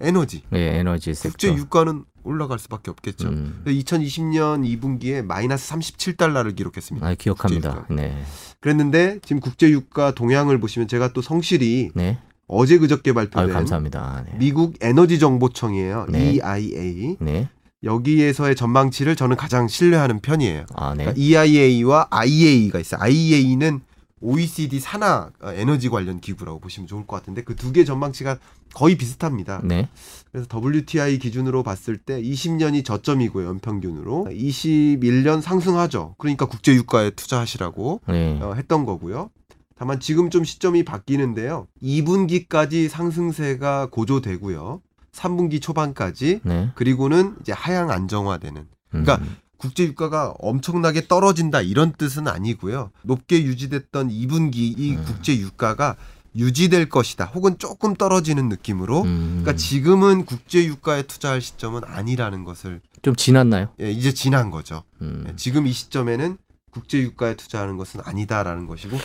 에너지. 0.00 0.42
네. 0.50 0.78
에너지 0.78 1.12
섹터. 1.12 1.30
국제 1.30 1.52
유가는 1.52 2.04
올라갈 2.24 2.58
수밖에 2.58 2.90
없겠죠. 2.90 3.28
음. 3.28 3.62
2020년 3.66 4.80
2분기에 4.80 5.24
마이너스 5.24 5.72
37달러를 5.72 6.56
기록했습니다. 6.56 7.06
아, 7.06 7.14
기억합니다. 7.14 7.86
네. 7.90 8.16
그랬는데 8.60 9.20
지금 9.22 9.40
국제 9.40 9.70
유가 9.70 10.12
동향을 10.14 10.58
보시면 10.58 10.88
제가 10.88 11.12
또 11.12 11.22
성실히 11.22 11.90
네. 11.94 12.18
어제 12.46 12.78
그저께 12.78 13.10
아유, 13.10 13.14
발표된 13.14 13.52
감사합니다. 13.52 14.24
네. 14.26 14.38
미국 14.38 14.74
에너지 14.80 15.18
정보청이에요. 15.18 16.06
네. 16.08 16.32
EIA. 16.32 17.16
네. 17.20 17.48
여기에서의 17.82 18.56
전망치를 18.56 19.14
저는 19.14 19.36
가장 19.36 19.68
신뢰하는 19.68 20.20
편이에요. 20.20 20.64
아, 20.74 20.94
네. 20.94 21.04
그러니까 21.04 21.20
EIA와 21.20 22.08
IEA가 22.10 22.80
있어요. 22.80 23.00
IEA는 23.02 23.82
OECD 24.24 24.80
산하 24.80 25.30
어, 25.40 25.52
에너지 25.52 25.88
관련 25.88 26.20
기구라고 26.20 26.58
보시면 26.60 26.86
좋을 26.86 27.06
것 27.06 27.16
같은데 27.16 27.42
그 27.42 27.54
두 27.54 27.72
개 27.72 27.84
전망치가 27.84 28.38
거의 28.74 28.96
비슷합니다. 28.96 29.60
네. 29.64 29.88
그래서 30.32 30.48
WTI 30.52 31.18
기준으로 31.18 31.62
봤을 31.62 31.96
때 31.98 32.20
20년이 32.20 32.84
저점이고요. 32.84 33.46
연평균으로 33.46 34.26
21년 34.30 35.40
상승하죠. 35.40 36.14
그러니까 36.18 36.46
국제 36.46 36.74
유가에 36.74 37.10
투자하시라고 37.10 38.00
네. 38.08 38.38
어, 38.42 38.54
했던 38.54 38.84
거고요. 38.84 39.30
다만 39.76 40.00
지금 40.00 40.30
좀 40.30 40.44
시점이 40.44 40.84
바뀌는데요. 40.84 41.66
2분기까지 41.82 42.88
상승세가 42.88 43.88
고조되고요. 43.90 44.80
3분기 45.12 45.60
초반까지 45.62 46.40
네. 46.44 46.70
그리고는 46.74 47.34
이제 47.40 47.52
하향 47.52 47.90
안정화되는 47.90 48.60
음. 48.62 48.68
그러니까 49.04 49.20
국제 49.64 49.84
유가가 49.84 50.34
엄청나게 50.40 51.08
떨어진다 51.08 51.62
이런 51.62 51.92
뜻은 51.92 52.28
아니고요. 52.28 52.90
높게 53.02 53.42
유지됐던 53.42 54.10
2분기 54.10 54.56
이 54.56 54.94
음. 54.94 55.04
국제 55.06 55.34
유가가 55.38 55.96
유지될 56.36 56.90
것이다. 56.90 57.24
혹은 57.26 57.56
조금 57.56 57.94
떨어지는 57.94 58.50
느낌으로. 58.50 59.02
음. 59.04 59.40
그러니까 59.40 59.56
지금은 59.56 60.26
국제 60.26 60.66
유가에 60.66 61.04
투자할 61.04 61.40
시점은 61.40 61.80
아니라는 61.86 62.44
것을 62.44 62.82
좀 63.00 63.16
지났나요? 63.16 63.68
예, 63.80 63.90
이제 63.90 64.12
지난 64.12 64.50
거죠. 64.50 64.82
음. 65.00 65.24
예, 65.28 65.36
지금 65.36 65.66
이 65.66 65.72
시점에는 65.72 66.36
국제 66.70 66.98
유가에 66.98 67.34
투자하는 67.36 67.78
것은 67.78 68.00
아니다라는 68.04 68.66
것이고 68.66 68.98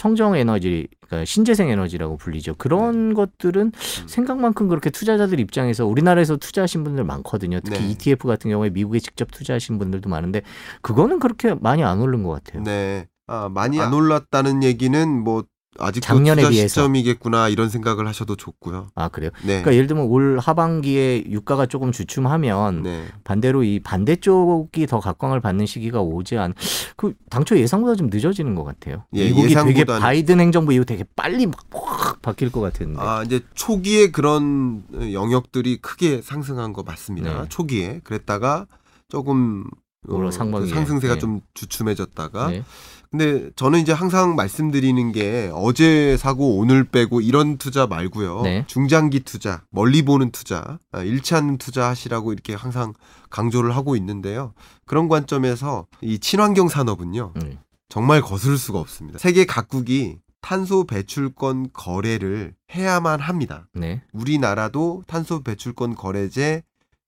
청정 0.00 0.34
에너지, 0.34 0.88
그러니까 0.98 1.26
신재생 1.26 1.68
에너지라고 1.68 2.16
불리죠. 2.16 2.54
그런 2.54 3.12
것들은 3.12 3.66
음. 3.66 4.08
생각만큼 4.08 4.66
그렇게 4.66 4.88
투자자들 4.88 5.38
입장에서 5.40 5.84
우리나라에서 5.84 6.38
투자하신 6.38 6.84
분들 6.84 7.04
많거든요. 7.04 7.60
특히 7.60 7.80
네. 7.80 7.90
ETF 7.90 8.26
같은 8.26 8.50
경우에 8.50 8.70
미국에 8.70 8.98
직접 8.98 9.30
투자하신 9.30 9.78
분들도 9.78 10.08
많은데 10.08 10.40
그거는 10.80 11.18
그렇게 11.18 11.52
많이 11.52 11.84
안 11.84 12.00
오른 12.00 12.22
것 12.22 12.30
같아요. 12.30 12.62
네. 12.62 13.08
아, 13.26 13.50
많이 13.50 13.78
안 13.78 13.92
올랐다는 13.92 14.62
얘기는 14.62 15.22
뭐 15.22 15.44
아직도 15.78 16.04
작년에 16.04 16.48
비해서. 16.48 16.68
시점이겠구나 16.68 17.48
이런 17.48 17.68
생각을 17.68 18.06
하셔도 18.08 18.34
좋고요. 18.34 18.88
아 18.96 19.08
그래요? 19.08 19.30
네. 19.42 19.46
그러니까 19.62 19.74
예를 19.74 19.86
들면 19.86 20.06
올 20.06 20.38
하반기에 20.40 21.24
유가가 21.28 21.66
조금 21.66 21.92
주춤하면 21.92 22.82
네. 22.82 23.04
반대로 23.22 23.62
이 23.62 23.78
반대쪽이 23.80 24.86
더 24.88 24.98
각광을 24.98 25.40
받는 25.40 25.66
시기가 25.66 26.00
오지 26.00 26.36
않. 26.38 26.54
그 26.96 27.14
당초 27.30 27.56
예상보다 27.56 27.94
좀 27.94 28.08
늦어지는 28.12 28.56
것 28.56 28.64
같아요. 28.64 29.04
예, 29.14 29.26
미국이 29.26 29.54
되게 29.54 29.84
예상보다는- 29.84 30.00
바이든 30.00 30.40
행정부 30.40 30.72
이후 30.72 30.84
되게 30.84 31.04
빨리 31.14 31.46
막 31.46 31.54
확 31.72 32.20
바뀔 32.22 32.50
것 32.50 32.60
같은데. 32.60 32.98
아, 33.00 33.22
이제 33.22 33.40
초기에 33.54 34.10
그런 34.10 34.82
영역들이 35.12 35.78
크게 35.78 36.20
상승한 36.22 36.72
거 36.72 36.82
맞습니다. 36.82 37.42
네. 37.42 37.48
초기에. 37.48 38.00
그랬다가 38.04 38.66
조금 39.08 39.64
어. 40.08 40.30
상승세가 40.30 41.14
네. 41.14 41.20
좀 41.20 41.40
주춤해졌다가 41.54 42.48
네. 42.50 42.64
근데 43.10 43.50
저는 43.56 43.80
이제 43.80 43.92
항상 43.92 44.36
말씀드리는 44.36 45.10
게 45.10 45.50
어제 45.52 46.16
사고 46.16 46.58
오늘 46.58 46.84
빼고 46.84 47.20
이런 47.20 47.58
투자 47.58 47.86
말고요. 47.88 48.42
네. 48.42 48.64
중장기 48.68 49.20
투자, 49.20 49.64
멀리 49.70 50.02
보는 50.02 50.30
투자, 50.30 50.78
아, 50.92 51.02
잃지 51.02 51.34
않는 51.34 51.58
투자 51.58 51.88
하시라고 51.88 52.32
이렇게 52.32 52.54
항상 52.54 52.94
강조를 53.28 53.74
하고 53.74 53.96
있는데요. 53.96 54.54
그런 54.86 55.08
관점에서 55.08 55.88
이 56.00 56.20
친환경 56.20 56.68
산업은요. 56.68 57.32
음. 57.36 57.58
정말 57.88 58.20
거스를 58.20 58.56
수가 58.56 58.78
없습니다. 58.78 59.18
세계 59.18 59.44
각국이 59.44 60.18
탄소 60.40 60.84
배출권 60.84 61.70
거래를 61.72 62.54
해야만 62.72 63.18
합니다. 63.18 63.68
네. 63.74 64.02
우리나라도 64.12 65.02
탄소 65.08 65.42
배출권 65.42 65.96
거래제 65.96 66.62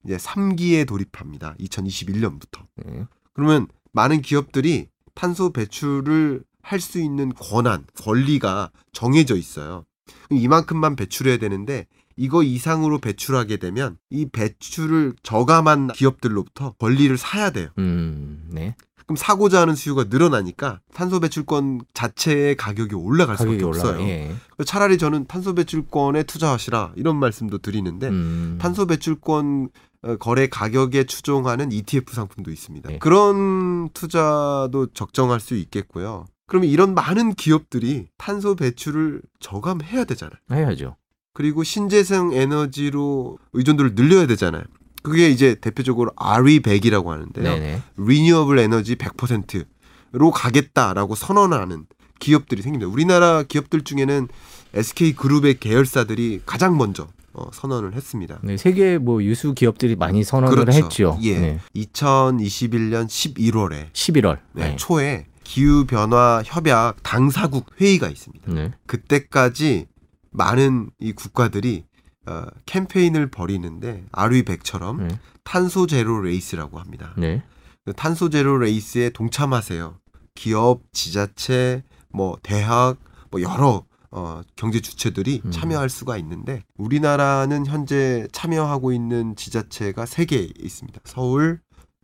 이제 0.05 0.17
3기에 0.17 0.85
돌입합니다. 0.85 1.55
2021년부터. 1.61 2.65
네. 2.75 3.05
그러면 3.31 3.67
많은 3.93 4.21
기업들이 4.21 4.89
탄소 5.15 5.51
배출을 5.51 6.43
할 6.61 6.79
수 6.79 6.99
있는 6.99 7.33
권한, 7.33 7.85
권리가 8.01 8.71
정해져 8.93 9.35
있어요. 9.35 9.85
이만큼만 10.29 10.95
배출해야 10.95 11.37
되는데 11.37 11.87
이거 12.15 12.41
이상으로 12.43 12.99
배출하게 12.99 13.57
되면 13.57 13.97
이 14.09 14.27
배출을 14.29 15.13
저감한 15.23 15.89
기업들로부터 15.89 16.73
권리를 16.79 17.17
사야 17.17 17.49
돼요. 17.49 17.69
음. 17.79 18.45
네. 18.49 18.75
그럼 19.05 19.17
사고자 19.17 19.59
하는 19.61 19.75
수요가 19.75 20.05
늘어나니까 20.05 20.79
탄소 20.93 21.19
배출권 21.19 21.81
자체의 21.93 22.55
가격이 22.55 22.95
올라갈 22.95 23.35
가격이 23.35 23.59
수밖에 23.59 23.65
올라가. 23.65 23.89
없어요. 23.89 24.07
예. 24.07 24.33
차라리 24.65 24.97
저는 24.97 25.25
탄소 25.27 25.53
배출권에 25.53 26.23
투자하시라 26.23 26.93
이런 26.95 27.17
말씀도 27.17 27.57
드리는데 27.57 28.07
음. 28.07 28.57
탄소 28.61 28.85
배출권 28.85 29.65
어, 29.65 29.92
거래 30.19 30.47
가격에 30.47 31.05
추종하는 31.05 31.71
ETF 31.71 32.13
상품도 32.13 32.51
있습니다. 32.51 32.89
네. 32.89 32.97
그런 32.99 33.89
투자도 33.89 34.87
적정할 34.93 35.39
수 35.39 35.55
있겠고요. 35.55 36.25
그러면 36.45 36.69
이런 36.69 36.93
많은 36.93 37.33
기업들이 37.35 38.07
탄소 38.17 38.55
배출을 38.55 39.21
저감해야 39.39 40.03
되잖아요. 40.03 40.37
해야죠. 40.51 40.97
그리고 41.33 41.63
신재생 41.63 42.33
에너지로 42.33 43.39
의존도를 43.53 43.95
늘려야 43.95 44.27
되잖아요. 44.27 44.63
그게 45.01 45.29
이제 45.29 45.55
대표적으로 45.55 46.11
RE100이라고 46.11 47.07
하는데요. 47.07 47.43
네네. 47.43 47.81
리뉴어블 47.97 48.59
에너지 48.59 48.95
100%로 48.95 50.31
가겠다라고 50.31 51.15
선언하는 51.15 51.85
기업들이 52.19 52.61
생깁니다. 52.61 52.91
우리나라 52.91 53.43
기업들 53.43 53.83
중에는 53.83 54.27
SK 54.73 55.13
그룹의 55.15 55.59
계열사들이 55.59 56.41
가장 56.45 56.77
먼저 56.77 57.07
어, 57.33 57.49
선언을 57.51 57.93
했습니다. 57.95 58.39
네, 58.43 58.57
세계 58.57 58.97
뭐 58.97 59.23
유수 59.23 59.53
기업들이 59.53 59.95
많이 59.95 60.23
선언을 60.23 60.55
그렇죠. 60.55 60.77
했죠. 60.77 61.19
예. 61.23 61.39
네. 61.39 61.59
2021년 61.75 63.07
11월에 63.07 63.91
11월. 63.91 64.39
네, 64.53 64.75
초에 64.75 65.25
기후 65.43 65.85
변화 65.85 66.41
협약 66.45 66.97
당사국 67.03 67.65
회의가 67.81 68.07
있습니다. 68.09 68.51
네. 68.51 68.71
그때까지 68.85 69.87
많은 70.31 70.91
이 70.99 71.13
국가들이 71.13 71.85
어, 72.25 72.45
캠페인을 72.65 73.29
벌이는데 73.29 74.05
RE100처럼 74.11 75.01
네. 75.01 75.19
탄소 75.43 75.87
제로 75.87 76.21
레이스라고 76.21 76.79
합니다. 76.79 77.13
네. 77.17 77.43
그 77.85 77.93
탄소 77.93 78.29
제로 78.29 78.57
레이스에 78.57 79.09
동참하세요. 79.09 79.97
기업, 80.35 80.81
지자체, 80.93 81.83
뭐 82.09 82.37
대학, 82.41 82.97
뭐 83.29 83.41
여러 83.41 83.83
어, 84.15 84.41
경제 84.55 84.79
주체들이 84.79 85.41
음. 85.43 85.51
참여할 85.51 85.89
수가 85.89 86.17
있는데 86.17 86.63
우리나라는 86.77 87.65
현재 87.65 88.27
참여하고 88.31 88.91
있는 88.93 89.35
지자체가 89.35 90.05
세 90.05 90.25
개 90.25 90.37
있습니다. 90.59 90.99
서울, 91.05 91.59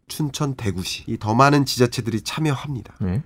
춘천, 0.07 0.55
대구시. 0.55 1.03
이 1.07 1.17
더 1.17 1.35
많은 1.35 1.65
지자체들이 1.65 2.21
참여합니다. 2.21 2.95
네. 3.01 3.21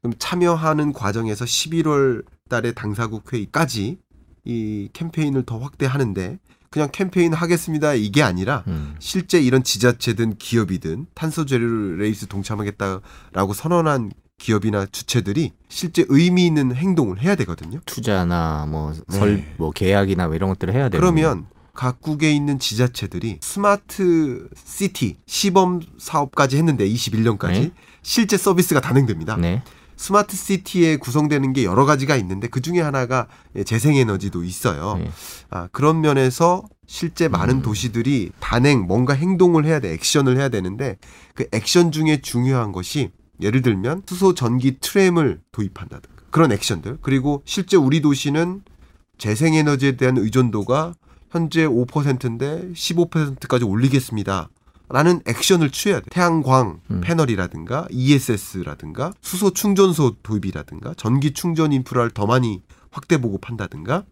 그럼 0.00 0.14
참여하는 0.18 0.92
과정에서 0.92 1.44
11월 1.44 2.24
달에 2.48 2.72
당사국 2.72 3.32
회의까지 3.32 3.98
이 4.44 4.88
캠페인을 4.92 5.42
더 5.44 5.58
확대하는데 5.58 6.38
그냥 6.70 6.88
캠페인 6.92 7.32
하겠습니다 7.32 7.94
이게 7.94 8.22
아니라 8.22 8.62
음. 8.68 8.94
실제 9.00 9.40
이런 9.40 9.64
지자체든 9.64 10.36
기업이든 10.38 11.06
탄소 11.14 11.44
제로 11.44 11.96
레이스 11.96 12.26
동참하겠다라고 12.28 13.52
선언한 13.54 14.12
기업이나 14.38 14.86
주체들이 14.86 15.52
실제 15.68 16.04
의미 16.08 16.46
있는 16.46 16.74
행동을 16.74 17.20
해야 17.20 17.34
되거든요. 17.34 17.80
투자나 17.84 18.66
뭐 18.68 18.92
네. 19.08 19.18
설뭐 19.18 19.72
계약이나 19.72 20.26
뭐 20.28 20.36
이런 20.36 20.48
것들을 20.50 20.72
해야 20.72 20.88
되는 20.88 21.00
그러면 21.00 21.46
각국에 21.74 22.32
있는 22.32 22.58
지자체들이 22.58 23.38
스마트 23.40 24.48
시티 24.56 25.16
시범 25.26 25.80
사업까지 25.98 26.56
했는데 26.56 26.88
21년까지 26.88 27.52
네. 27.52 27.70
실제 28.02 28.36
서비스가 28.36 28.80
단행됩니다. 28.80 29.36
네. 29.36 29.62
스마트 29.96 30.36
시티에 30.36 30.96
구성되는 30.96 31.52
게 31.52 31.64
여러 31.64 31.84
가지가 31.84 32.16
있는데 32.16 32.46
그 32.46 32.62
중에 32.62 32.80
하나가 32.80 33.26
예, 33.56 33.64
재생에너지도 33.64 34.44
있어요. 34.44 34.96
네. 34.98 35.10
아, 35.50 35.68
그런 35.72 36.00
면에서 36.00 36.62
실제 36.86 37.28
많은 37.28 37.56
음. 37.56 37.62
도시들이 37.62 38.30
단행 38.40 38.82
뭔가 38.82 39.12
행동을 39.12 39.66
해야 39.66 39.80
돼 39.80 39.92
액션을 39.92 40.38
해야 40.38 40.48
되는데 40.48 40.96
그 41.34 41.46
액션 41.52 41.92
중에 41.92 42.20
중요한 42.22 42.72
것이 42.72 43.10
예를 43.40 43.62
들면 43.62 44.02
수소 44.06 44.34
전기 44.34 44.78
트램을 44.80 45.40
도입한다든가 45.52 46.22
그런 46.30 46.52
액션들 46.52 46.98
그리고 47.02 47.42
실제 47.44 47.76
우리 47.76 48.00
도시는 48.00 48.62
재생에너지에 49.18 49.96
대한 49.96 50.16
의존도가 50.16 50.94
현재 51.30 51.66
5%인데 51.66 52.70
15%까지 52.72 53.64
올리겠습니다. 53.64 54.48
라는 54.90 55.20
액션을 55.26 55.70
취해야 55.70 56.00
돼. 56.00 56.06
태양광 56.10 56.80
음. 56.90 57.00
패널이라든가 57.02 57.86
ESS라든가 57.90 59.12
수소 59.20 59.50
충전소 59.50 60.16
도입이라든가 60.22 60.94
전기 60.96 61.32
충전 61.32 61.72
인프라를 61.72 62.10
더 62.10 62.26
많이 62.26 62.62
확대 62.90 63.20
보급한다든가 63.20 64.04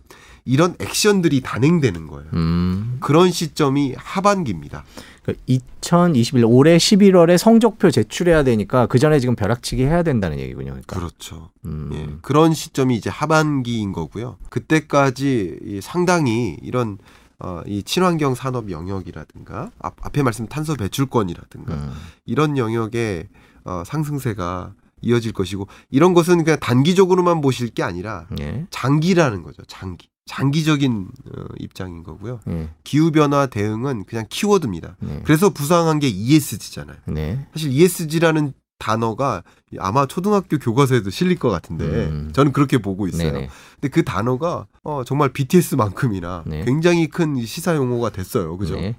이런 0.44 0.76
액션들이 0.78 1.40
단행되는 1.40 2.06
거예요. 2.06 2.30
음. 2.34 2.98
그런 3.00 3.30
시점이 3.30 3.94
하반기입니다. 3.96 4.84
그2021 5.26 6.48
올해 6.48 6.76
11월에 6.76 7.36
성적표 7.36 7.90
제출해야 7.90 8.44
되니까 8.44 8.86
그 8.86 8.98
전에 9.00 9.18
지금 9.18 9.34
벼락치기 9.34 9.82
해야 9.82 10.04
된다는 10.04 10.38
얘기군요. 10.38 10.66
그러니까. 10.70 10.96
그렇죠. 10.96 11.50
음. 11.64 11.90
예, 11.92 12.16
그런 12.22 12.54
시점이 12.54 12.94
이제 12.94 13.10
하반기인 13.10 13.92
거고요. 13.92 14.38
그때까지 14.48 15.58
이 15.62 15.80
상당히 15.82 16.56
이런 16.62 16.98
어, 17.38 17.60
이 17.66 17.82
친환경 17.82 18.34
산업 18.34 18.70
영역이라든가 18.70 19.70
앞, 19.78 19.94
앞에 20.06 20.22
말씀 20.22 20.46
탄소 20.46 20.74
배출권이라든가 20.74 21.74
음. 21.74 21.92
이런 22.24 22.56
영역의 22.56 23.28
어, 23.64 23.82
상승세가 23.84 24.72
이어질 25.02 25.32
것이고 25.32 25.66
이런 25.90 26.14
것은 26.14 26.44
그냥 26.44 26.58
단기적으로만 26.60 27.40
보실 27.40 27.68
게 27.68 27.82
아니라 27.82 28.26
예. 28.40 28.66
장기라는 28.70 29.42
거죠. 29.42 29.62
장기. 29.66 30.08
장기적인 30.26 31.06
어, 31.36 31.44
입장인 31.60 32.02
거고요. 32.02 32.40
예. 32.48 32.68
기후 32.82 33.12
변화 33.12 33.46
대응은 33.46 34.06
그냥 34.06 34.26
키워드입니다. 34.28 34.96
네. 34.98 35.20
그래서 35.24 35.50
부상한 35.50 36.00
게 36.00 36.08
ESG잖아요. 36.08 36.96
네. 37.06 37.46
사실 37.52 37.70
ESG라는 37.70 38.52
단어가 38.78 39.44
아마 39.78 40.06
초등학교 40.06 40.58
교과서에도 40.58 41.10
실릴 41.10 41.38
것 41.38 41.48
같은데 41.48 41.84
음. 41.84 42.30
저는 42.32 42.52
그렇게 42.52 42.78
보고 42.78 43.06
있어요. 43.06 43.32
네네. 43.32 43.48
근데 43.74 43.88
그 43.88 44.04
단어가 44.04 44.66
어, 44.82 45.04
정말 45.04 45.32
BTS만큼이나 45.32 46.42
네. 46.44 46.64
굉장히 46.64 47.06
큰 47.06 47.40
시사 47.44 47.76
용어가 47.76 48.10
됐어요. 48.10 48.56
그죠? 48.58 48.74
네. 48.74 48.96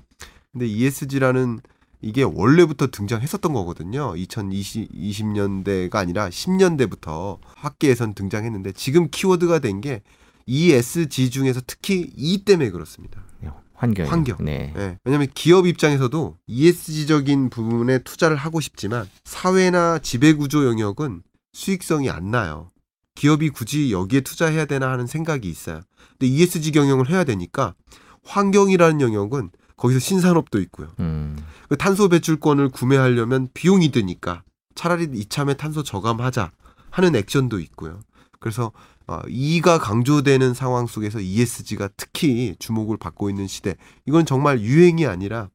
근데 0.54 0.66
ESG라는 0.66 1.60
이게 2.02 2.24
원래부터 2.24 2.88
등장했었던 2.88 3.54
거거든요. 3.54 4.16
2020 4.16 5.28
년대가 5.28 6.00
아니라 6.00 6.30
10년대부터 6.30 7.40
학계에선 7.44 8.14
등장했는데 8.14 8.74
지금 8.74 9.10
키워드가 9.10 9.60
된 9.60 9.82
게 9.82 10.02
ESG 10.48 11.30
중에서 11.30 11.62
특히 11.68 12.10
E 12.16 12.44
때문에 12.44 12.72
그렇습니다. 12.72 13.22
네. 13.42 13.50
환경. 13.74 14.10
환경. 14.12 14.38
네. 14.40 14.74
예, 14.76 14.98
왜냐하면 15.04 15.28
기업 15.36 15.68
입장에서도 15.68 16.38
ESG적인 16.48 17.50
부분에 17.50 18.00
투자를 18.00 18.36
하고 18.36 18.60
싶지만 18.60 19.08
사회나 19.26 20.00
지배구조 20.00 20.66
영역은 20.66 21.22
수익성이 21.54 22.10
안 22.10 22.32
나요. 22.32 22.70
기업이 23.16 23.50
굳이 23.50 23.92
여기에 23.92 24.22
투자해야 24.22 24.66
되나 24.66 24.90
하는 24.90 25.06
생각이 25.06 25.48
있어요. 25.50 25.82
근데 26.12 26.28
ESG 26.28 26.72
경영을 26.72 27.10
해야 27.10 27.24
되니까 27.24 27.76
환경이라는 28.24 29.02
영역은 29.02 29.52
거기서 29.78 30.00
신산업도 30.00 30.60
있고요. 30.62 30.90
음. 31.00 31.38
그 31.70 31.78
탄소 31.78 32.10
배출권을 32.10 32.70
구매하려면 32.70 33.50
비용이 33.54 33.92
드니까 33.92 34.44
차라리 34.76 35.08
이참에 35.14 35.54
탄소 35.54 35.84
저감하자 35.84 36.52
하는 36.90 37.16
액션도 37.16 37.60
있고요. 37.60 38.00
그래서 38.40 38.72
어, 39.08 39.22
이가 39.30 39.80
강조되는 39.80 40.54
상황 40.54 40.86
속에서 40.86 41.20
ESG가 41.20 41.90
특히 41.96 42.56
주목을 42.60 42.98
받고 42.98 43.30
있는 43.30 43.48
시대. 43.48 43.76
이건 44.06 44.26
정말 44.26 44.60
유행이 44.60 45.06
아니라 45.06 45.50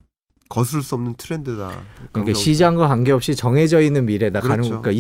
거스를 0.49 0.83
수 0.83 0.95
없는 0.95 1.15
트렌드다. 1.17 1.83
그러니까 2.13 2.39
시장과 2.39 2.89
관계없이 2.89 3.35
정해져 3.35 3.81
있는 3.81 4.07
미래다 4.07 4.41
가는 4.41 4.57
그렇죠. 4.57 4.83
그러니까 4.83 4.93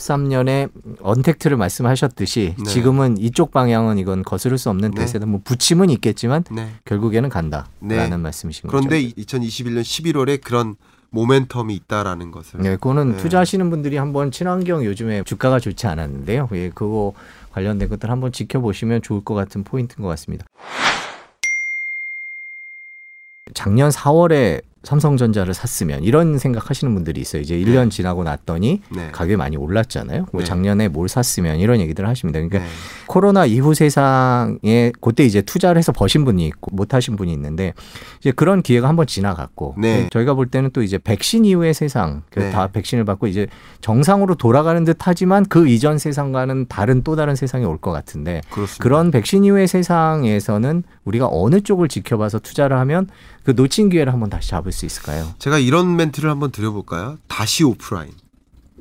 2013년에 0.00 0.70
언택트를 1.00 1.56
말씀하셨듯이 1.56 2.54
네. 2.58 2.64
지금은 2.64 3.18
이쪽 3.18 3.52
방향은 3.52 3.98
이건 3.98 4.22
거스를 4.22 4.58
수 4.58 4.70
없는 4.70 4.92
네. 4.92 5.02
대세다. 5.02 5.26
뭐 5.26 5.40
부침은 5.44 5.90
있겠지만 5.90 6.44
네. 6.50 6.70
결국에는 6.84 7.28
간다라는 7.28 7.68
네. 7.80 8.08
말씀이신 8.08 8.68
그런데 8.68 9.02
거죠. 9.02 9.14
2021년 9.16 9.82
11월에 9.82 10.40
그런 10.42 10.76
모멘텀이 11.12 11.72
있다라는 11.72 12.30
것을 12.30 12.60
네, 12.60 12.76
그거는 12.76 13.12
네. 13.12 13.16
투자하시는 13.18 13.68
분들이 13.70 13.96
한번 13.96 14.30
친환경 14.30 14.84
요즘에 14.84 15.24
주가가 15.24 15.58
좋지 15.58 15.86
않았는데요. 15.86 16.48
예, 16.52 16.70
그거 16.70 17.12
관련된 17.52 17.88
것들 17.88 18.10
한번 18.10 18.30
지켜보시면 18.30 19.02
좋을 19.02 19.24
것 19.24 19.34
같은 19.34 19.64
포인트인 19.64 20.02
것 20.02 20.08
같습니다. 20.08 20.46
작년 23.54 23.90
4월에 23.90 24.62
삼성전자를 24.82 25.52
샀으면 25.52 26.02
이런 26.04 26.38
생각하시는 26.38 26.94
분들이 26.94 27.20
있어요. 27.20 27.42
이제 27.42 27.54
1년 27.56 27.90
지나고 27.90 28.24
났더니 28.24 28.80
네. 28.90 29.10
가격이 29.12 29.36
많이 29.36 29.56
올랐잖아요. 29.56 30.26
뭐 30.32 30.40
네. 30.40 30.46
작년에 30.46 30.88
뭘 30.88 31.08
샀으면 31.08 31.58
이런 31.58 31.80
얘기들을 31.80 32.08
하십니다. 32.08 32.38
그러니까 32.40 32.60
네. 32.60 32.64
코로나 33.06 33.44
이후 33.44 33.74
세상에 33.74 34.92
그때 35.00 35.24
이제 35.24 35.42
투자를 35.42 35.78
해서 35.78 35.92
버신 35.92 36.24
분이 36.24 36.46
있고 36.46 36.74
못 36.74 36.94
하신 36.94 37.16
분이 37.16 37.32
있는데 37.32 37.74
이제 38.20 38.30
그런 38.32 38.62
기회가 38.62 38.88
한번 38.88 39.06
지나갔고 39.06 39.74
네. 39.78 40.08
저희가 40.10 40.34
볼 40.34 40.46
때는 40.46 40.70
또 40.72 40.82
이제 40.82 40.96
백신 40.96 41.44
이후의 41.44 41.74
세상 41.74 42.22
그 42.30 42.40
네. 42.40 42.50
다 42.50 42.68
백신을 42.68 43.04
받고 43.04 43.26
이제 43.26 43.48
정상으로 43.82 44.36
돌아가는 44.36 44.82
듯 44.84 44.96
하지만 45.00 45.44
그 45.44 45.68
이전 45.68 45.98
세상과는 45.98 46.66
다른 46.68 47.02
또 47.02 47.16
다른 47.16 47.34
세상이 47.34 47.64
올 47.64 47.80
것 47.80 47.92
같은데 47.92 48.42
그렇습니다. 48.50 48.82
그런 48.82 49.10
백신 49.10 49.44
이후의 49.44 49.66
세상에서는 49.66 50.82
우리가 51.04 51.28
어느 51.30 51.60
쪽을 51.62 51.88
지켜봐서 51.88 52.38
투자를 52.40 52.76
하면 52.78 53.08
그 53.42 53.52
놓친 53.52 53.88
기회를 53.88 54.12
한번 54.12 54.28
다시 54.28 54.50
잡을 54.50 54.69
수 54.72 54.86
있을까요? 54.86 55.34
제가 55.38 55.58
이런 55.58 55.96
멘트를 55.96 56.30
한번 56.30 56.50
드려볼까요? 56.50 57.18
다시 57.28 57.64
오프라인. 57.64 58.12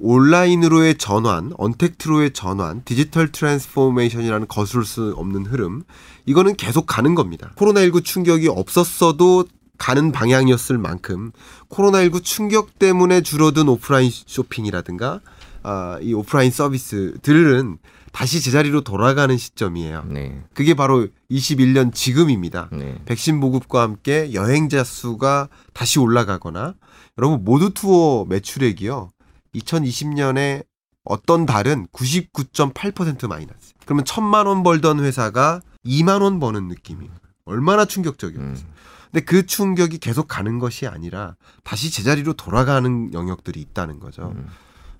온라인으로의 0.01 0.97
전환, 0.97 1.51
언택트로의 1.57 2.31
전환, 2.31 2.83
digital 2.85 3.31
transformation이라는 3.31 4.47
거스를 4.47 4.85
수 4.85 5.13
없는 5.17 5.45
흐름. 5.45 5.83
이거는 6.25 6.55
계속 6.55 6.85
가는 6.85 7.15
겁니다. 7.15 7.51
코로나19 7.55 8.05
충격이 8.05 8.47
없었어도 8.47 9.45
가는 9.77 10.11
방향이었을 10.11 10.77
만큼 10.77 11.31
코로나19 11.69 12.23
충격 12.23 12.79
때문에 12.79 13.21
줄어든 13.21 13.67
오프라인 13.67 14.11
쇼핑이라든가 14.11 15.21
아, 15.63 15.99
이 16.01 16.13
오프라인 16.13 16.51
서비스들은 16.51 17.77
다시 18.11 18.41
제자리로 18.41 18.81
돌아가는 18.81 19.35
시점이에요. 19.37 20.05
네, 20.07 20.43
그게 20.53 20.73
바로 20.73 21.07
21년 21.29 21.93
지금입니다. 21.93 22.69
네, 22.71 22.99
백신 23.05 23.39
보급과 23.39 23.81
함께 23.81 24.33
여행자 24.33 24.83
수가 24.83 25.49
다시 25.73 25.99
올라가거나 25.99 26.75
여러분 27.17 27.43
모두 27.43 27.71
투어 27.73 28.25
매출액이요. 28.25 29.11
2020년에 29.55 30.63
어떤 31.03 31.45
달은 31.45 31.87
99.8% 31.91 33.27
마이너스. 33.27 33.73
그러면 33.85 34.05
천만 34.05 34.47
원 34.47 34.63
벌던 34.63 34.99
회사가 35.03 35.61
2만 35.85 36.21
원 36.21 36.39
버는 36.39 36.67
느낌이에요. 36.67 37.11
얼마나 37.45 37.85
충격적이었어요. 37.85 38.47
음, 38.47 38.73
근데 39.11 39.25
그 39.25 39.45
충격이 39.45 39.97
계속 39.97 40.27
가는 40.27 40.59
것이 40.59 40.85
아니라 40.87 41.35
다시 41.63 41.89
제자리로 41.89 42.33
돌아가는 42.33 43.11
영역들이 43.11 43.59
있다는 43.59 43.99
거죠. 43.99 44.33
음, 44.35 44.47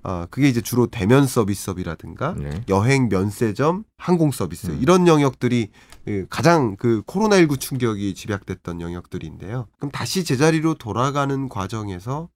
아, 0.09 0.25
그게 0.31 0.49
이제 0.49 0.59
주로 0.59 0.87
대면 0.87 1.27
서비스업이라든가 1.27 2.33
네, 2.35 2.63
여행 2.67 3.09
면세점, 3.09 3.83
항공 3.95 4.31
서비스 4.31 4.71
음. 4.71 4.79
이런 4.81 5.05
영역들이 5.05 5.69
그 6.03 6.25
가장 6.31 6.75
그 6.77 7.03
코로나19 7.03 7.59
충격이 7.59 8.15
집약됐던 8.15 8.81
영역들인데요. 8.81 9.67
그럼 9.77 9.91
다시 9.91 10.23
제자리로 10.23 10.73
돌아가는 10.73 11.47
과정에서 11.47 12.27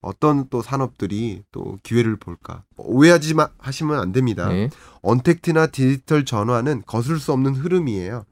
어떤 0.00 0.48
또 0.48 0.62
산업들이 0.62 1.42
또 1.52 1.76
기회를 1.82 2.16
볼까? 2.16 2.64
오해하지 2.78 3.34
마, 3.34 3.50
하시면 3.58 4.00
안 4.00 4.12
됩니다. 4.12 4.48
네, 4.48 4.70
언택트나 5.02 5.66
디지털 5.66 6.24
전환은 6.24 6.84
거슬 6.86 7.18
수 7.18 7.32
없는 7.32 7.56
흐름이에요. 7.56 8.24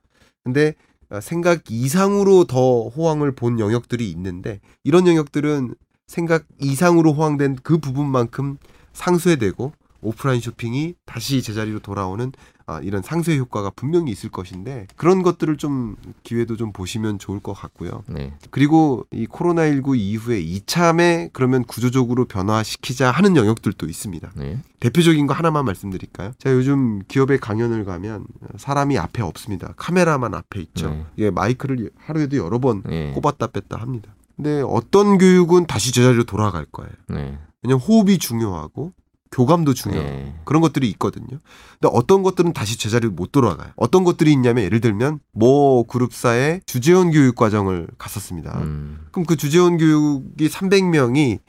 근데 0.42 0.74
어, 1.11 1.20
생각 1.20 1.70
이상으로 1.70 2.44
더 2.44 2.88
호황을 2.88 3.35
본 3.35 3.61
영역들이 3.61 4.11
있는데 4.11 4.61
이런 4.85 5.06
영역들은 5.06 5.74
생각 6.06 6.46
이상으로 6.61 7.12
호황된 7.12 7.59
그 7.62 7.76
부분만큼 7.76 8.56
상쇄되고 8.96 9.72
오프라인 10.00 10.40
쇼핑이 10.40 10.94
다시 11.04 11.42
제자리로 11.42 11.80
돌아오는 11.80 12.32
아, 12.68 12.80
이런 12.80 13.00
상쇄 13.00 13.37
효과가 13.38 13.70
분명히 13.70 14.11
있을 14.11 14.28
것인데 14.28 14.88
그런 14.96 15.22
것들을 15.22 15.56
좀 15.56 15.94
기회도 16.24 16.56
좀 16.56 16.72
보시면 16.72 17.20
좋을 17.20 17.38
것 17.38 17.52
같고요. 17.52 18.02
네, 18.09 18.35
그리고 18.50 19.06
이 19.12 19.26
코로나19 19.26 19.96
이후에 19.96 20.40
이참에 20.40 21.30
그러면 21.32 21.62
구조적으로 21.62 22.24
변화시키자 22.24 23.12
하는 23.12 23.37
영역들도 23.37 23.87
있습니다. 23.87 24.32
네, 24.35 24.59
대표적인 24.80 25.28
거 25.28 25.35
하나만 25.35 25.64
말씀드릴까요? 25.64 26.32
제가 26.38 26.56
요즘 26.56 27.02
기업에 27.06 27.37
강연을 27.37 27.85
가면 27.85 28.26
사람이 28.56 28.98
앞에 28.98 29.22
없습니다. 29.22 29.74
카메라만 29.76 30.35
앞에 30.35 30.61
있죠. 30.62 30.90
네. 30.90 31.06
예, 31.18 31.30
마이크를 31.30 31.90
하루에도 31.96 32.37
여러 32.37 32.59
번 32.59 32.82
네, 32.85 33.12
꼽았다 33.12 33.46
뺐다 33.48 33.76
합니다. 33.76 34.15
근데 34.37 34.62
어떤 34.62 35.18
교육은 35.18 35.66
다시 35.66 35.92
제자리로 35.92 36.25
돌아갈 36.25 36.66
거예요. 36.66 36.92
네, 37.09 37.38
왜냐면 37.62 37.81
호흡이 37.81 38.18
중요하고 38.18 38.92
교감도 39.33 39.75
중요하고 39.75 40.09
네. 40.09 40.35
그런 40.44 40.62
것들이 40.62 40.88
있거든요. 40.90 41.27
근데 41.27 41.90
어떤 41.92 42.22
것들은 42.22 42.53
다시 42.53 42.79
제자리로 42.79 43.12
못 43.12 43.33
돌아가요. 43.33 43.70
어떤 43.77 44.05
것들이 44.05 44.33
있냐면 44.33 44.64
예를 44.64 44.81
들면 44.81 45.20
모 45.33 45.85
그룹사의 45.85 46.62
주재원 46.66 47.11
교육 47.11 47.35
과정을 47.35 47.88
갔었습니다. 47.99 48.59
음. 48.61 49.07
그럼 49.11 49.27
그 49.27 49.37
주재원 49.37 49.79
교육이 49.79 50.49
300명이 50.49 51.40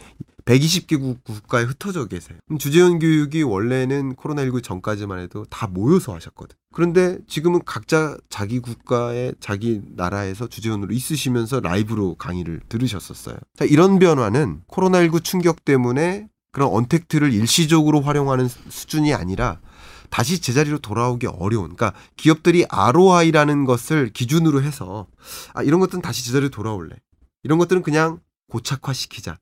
120개국 0.48 1.24
국가에 1.24 1.64
흩어져 1.64 2.06
계세요. 2.06 2.38
주재원 2.58 3.00
교육이 3.00 3.44
원래는 3.44 4.16
코로나19 4.16 4.64
전까지만 4.64 5.20
해도 5.20 5.46
다 5.50 5.68
모여서 5.68 6.16
하셨거든. 6.16 6.56
그런데 6.72 7.18
지금은 7.28 7.62
각자 7.66 8.18
자기 8.30 8.60
국가에 8.60 9.34
자기 9.40 9.82
나라에서 9.96 10.48
주재원으로 10.48 10.94
있으시면서 10.94 11.60
라이브로 11.60 12.16
강의를 12.16 12.62
들으셨었어요. 12.70 13.38
자, 13.56 13.66
이런 13.66 14.00
변화는 14.00 14.62
코로나19 14.68 15.24
충격 15.24 15.66
때문에 15.66 16.30
그런 16.54 16.70
언택트를 16.70 17.34
일시적으로 17.34 18.02
활용하는 18.02 18.48
수준이 18.48 19.14
아니라 19.14 19.60
다시 20.10 20.40
제자리로 20.40 20.80
돌아오기 20.80 21.28
어려운. 21.28 21.76
그러니까 21.76 21.94
기업들이 22.16 22.66
ROI라는 22.70 23.66
것을 23.66 24.12
기준으로 24.14 24.64
해서 24.64 25.08
아, 25.54 25.62
이런 25.62 25.82
것들은 25.82 26.02
다시 26.02 26.26
제자리로 26.26 26.50
돌아올래. 26.52 26.96
이런 27.44 27.58
것들은 27.60 27.82
그냥 27.82 28.20
고착화시키자. 28.50 29.38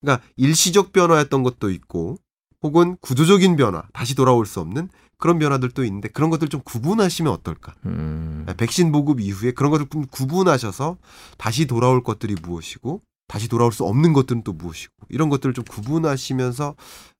그러니까 0.00 0.24
일시적 0.36 0.92
변화였던 0.92 1.42
것도 1.42 1.70
있고 1.70 2.16
혹은 2.62 2.96
구조적인 3.00 3.56
변화, 3.56 3.84
다시 3.92 4.14
돌아올 4.14 4.46
수 4.46 4.60
없는 4.60 4.88
그런 5.16 5.38
변화들도 5.38 5.84
있는데 5.84 6.08
그런 6.08 6.30
것들 6.30 6.48
좀 6.48 6.60
구분하시면 6.64 7.32
어떨까? 7.32 7.74
음. 7.86 8.46
백신 8.56 8.92
보급 8.92 9.20
이후에 9.20 9.52
그런 9.52 9.70
것들 9.70 9.88
좀 9.88 10.06
구분하셔서 10.06 10.96
다시 11.36 11.66
돌아올 11.66 12.02
것들이 12.02 12.36
무엇이고 12.40 13.02
다시 13.26 13.48
돌아올 13.48 13.72
수 13.72 13.84
없는 13.84 14.12
것들은 14.12 14.42
또 14.42 14.52
무엇이고 14.52 14.92
이런 15.10 15.28
것들을 15.28 15.54
좀 15.54 15.64
구분하시면서 15.64 16.74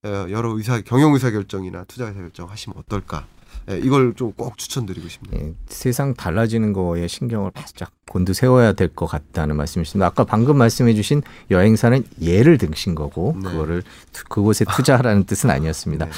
어, 0.05 0.27
여러 0.31 0.57
의사 0.57 0.81
경영 0.81 1.13
의사 1.13 1.31
결정이나 1.31 1.85
투자 1.85 2.07
의사 2.09 2.21
결정 2.21 2.49
하시면 2.49 2.79
어떨까? 2.79 3.27
예, 3.71 3.79
이걸 3.79 4.15
좀 4.15 4.33
꼭 4.37 4.57
추천드리고 4.59 5.09
싶네요. 5.09 5.47
예, 5.49 5.53
세상 5.69 6.15
달라지는 6.15 6.73
거에 6.73 7.07
신경을 7.09 7.51
바짝 7.53 7.91
곤두세워야 8.09 8.73
될 8.73 8.89
것 8.95 9.07
같다는 9.07 9.57
말씀이십니다. 9.57 10.07
아까 10.07 10.25
방금 10.25 10.57
말씀해주신 10.59 11.23
여행사는 11.51 12.05
예를 12.23 12.57
드신 12.59 12.95
거고 12.95 13.35
네. 13.43 13.51
그거를 13.51 13.83
투- 14.13 14.25
그곳에 14.29 14.65
투자하라는 14.65 15.25
뜻은 15.25 15.51
아니었습니다. 15.51 16.07
네. 16.07 16.11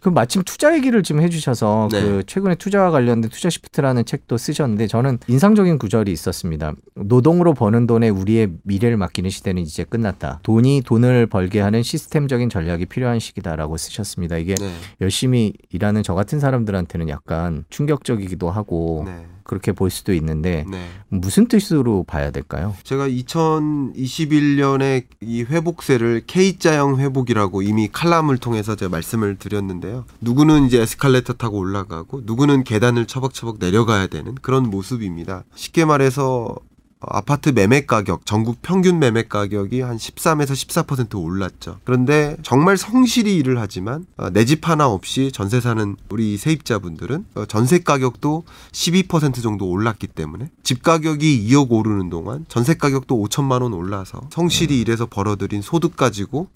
그럼 0.00 0.14
마침 0.14 0.42
투자 0.42 0.74
얘기를 0.74 1.02
좀 1.02 1.20
해주셔서 1.20 1.88
네. 1.92 2.00
그 2.00 2.22
최근에 2.26 2.54
투자와 2.54 2.90
관련된 2.90 3.30
투자 3.30 3.50
시프트라는 3.50 4.04
책도 4.04 4.38
쓰셨는데 4.38 4.86
저는 4.86 5.18
인상적인 5.28 5.78
구절이 5.78 6.10
있었습니다. 6.10 6.72
노동으로 6.94 7.54
버는 7.54 7.86
돈에 7.86 8.08
우리의 8.08 8.48
미래를 8.64 8.96
맡기는 8.96 9.28
시대는 9.28 9.62
이제 9.62 9.84
끝났다. 9.84 10.40
돈이 10.42 10.82
돈을 10.86 11.26
벌게 11.26 11.60
하는 11.60 11.82
시스템적인 11.82 12.48
전략이 12.48 12.86
필요한 12.86 13.18
시기다라고 13.18 13.76
쓰셨습니다. 13.76 14.38
이게 14.38 14.54
네. 14.54 14.72
열심히 15.00 15.52
일하는 15.70 16.02
저 16.02 16.14
같은 16.14 16.40
사람들한테는 16.40 17.08
약간 17.10 17.64
충격적이기도 17.68 18.50
하고 18.50 19.04
네. 19.06 19.26
그렇게 19.50 19.72
볼 19.72 19.90
수도 19.90 20.14
있는데 20.14 20.64
네. 20.70 20.88
무슨 21.08 21.48
뜻으로 21.48 22.04
봐야 22.04 22.30
될까요? 22.30 22.76
제가 22.84 23.08
2021년에 23.08 25.06
이 25.20 25.42
회복세를 25.42 26.22
K자형 26.28 27.00
회복이라고 27.00 27.62
이미 27.62 27.88
칼럼을 27.90 28.38
통해서 28.38 28.76
제가 28.76 28.90
말씀을 28.90 29.34
드렸는데요. 29.40 30.04
누구는 30.20 30.66
이제 30.66 30.80
에스컬레이터 30.80 31.32
타고 31.32 31.58
올라가고 31.58 32.20
누구는 32.26 32.62
계단을 32.62 33.06
처벅처벅 33.06 33.56
내려가야 33.58 34.06
되는 34.06 34.36
그런 34.36 34.70
모습입니다. 34.70 35.42
쉽게 35.56 35.84
말해서 35.84 36.54
아파트 37.02 37.48
매매 37.48 37.86
가격, 37.86 38.26
전국 38.26 38.60
평균 38.60 38.98
매매 38.98 39.22
가격이 39.22 39.80
한 39.80 39.96
13에서 39.96 40.52
14% 40.84 41.22
올랐죠. 41.22 41.78
그런데 41.84 42.36
정말 42.42 42.76
성실히 42.76 43.36
일을 43.36 43.58
하지만 43.58 44.06
내 44.32 44.44
집 44.44 44.68
하나 44.68 44.88
없이 44.88 45.30
전세 45.32 45.60
사는 45.60 45.96
우리 46.10 46.36
세입자분들은 46.36 47.24
어, 47.36 47.44
전세 47.46 47.78
가격도 47.78 48.44
12% 48.72 49.42
정도 49.42 49.68
올랐기 49.70 50.08
때문에 50.08 50.50
집 50.62 50.82
가격이 50.82 51.46
2억 51.48 51.70
오르는 51.70 52.10
동안 52.10 52.44
전세 52.48 52.74
가격도 52.74 53.16
5천만 53.16 53.62
원 53.62 53.72
올라서 53.72 54.28
성실히 54.30 54.80
일해서 54.80 55.06
벌어들인 55.06 55.62
소득 55.62 55.96
가지고 55.96 56.48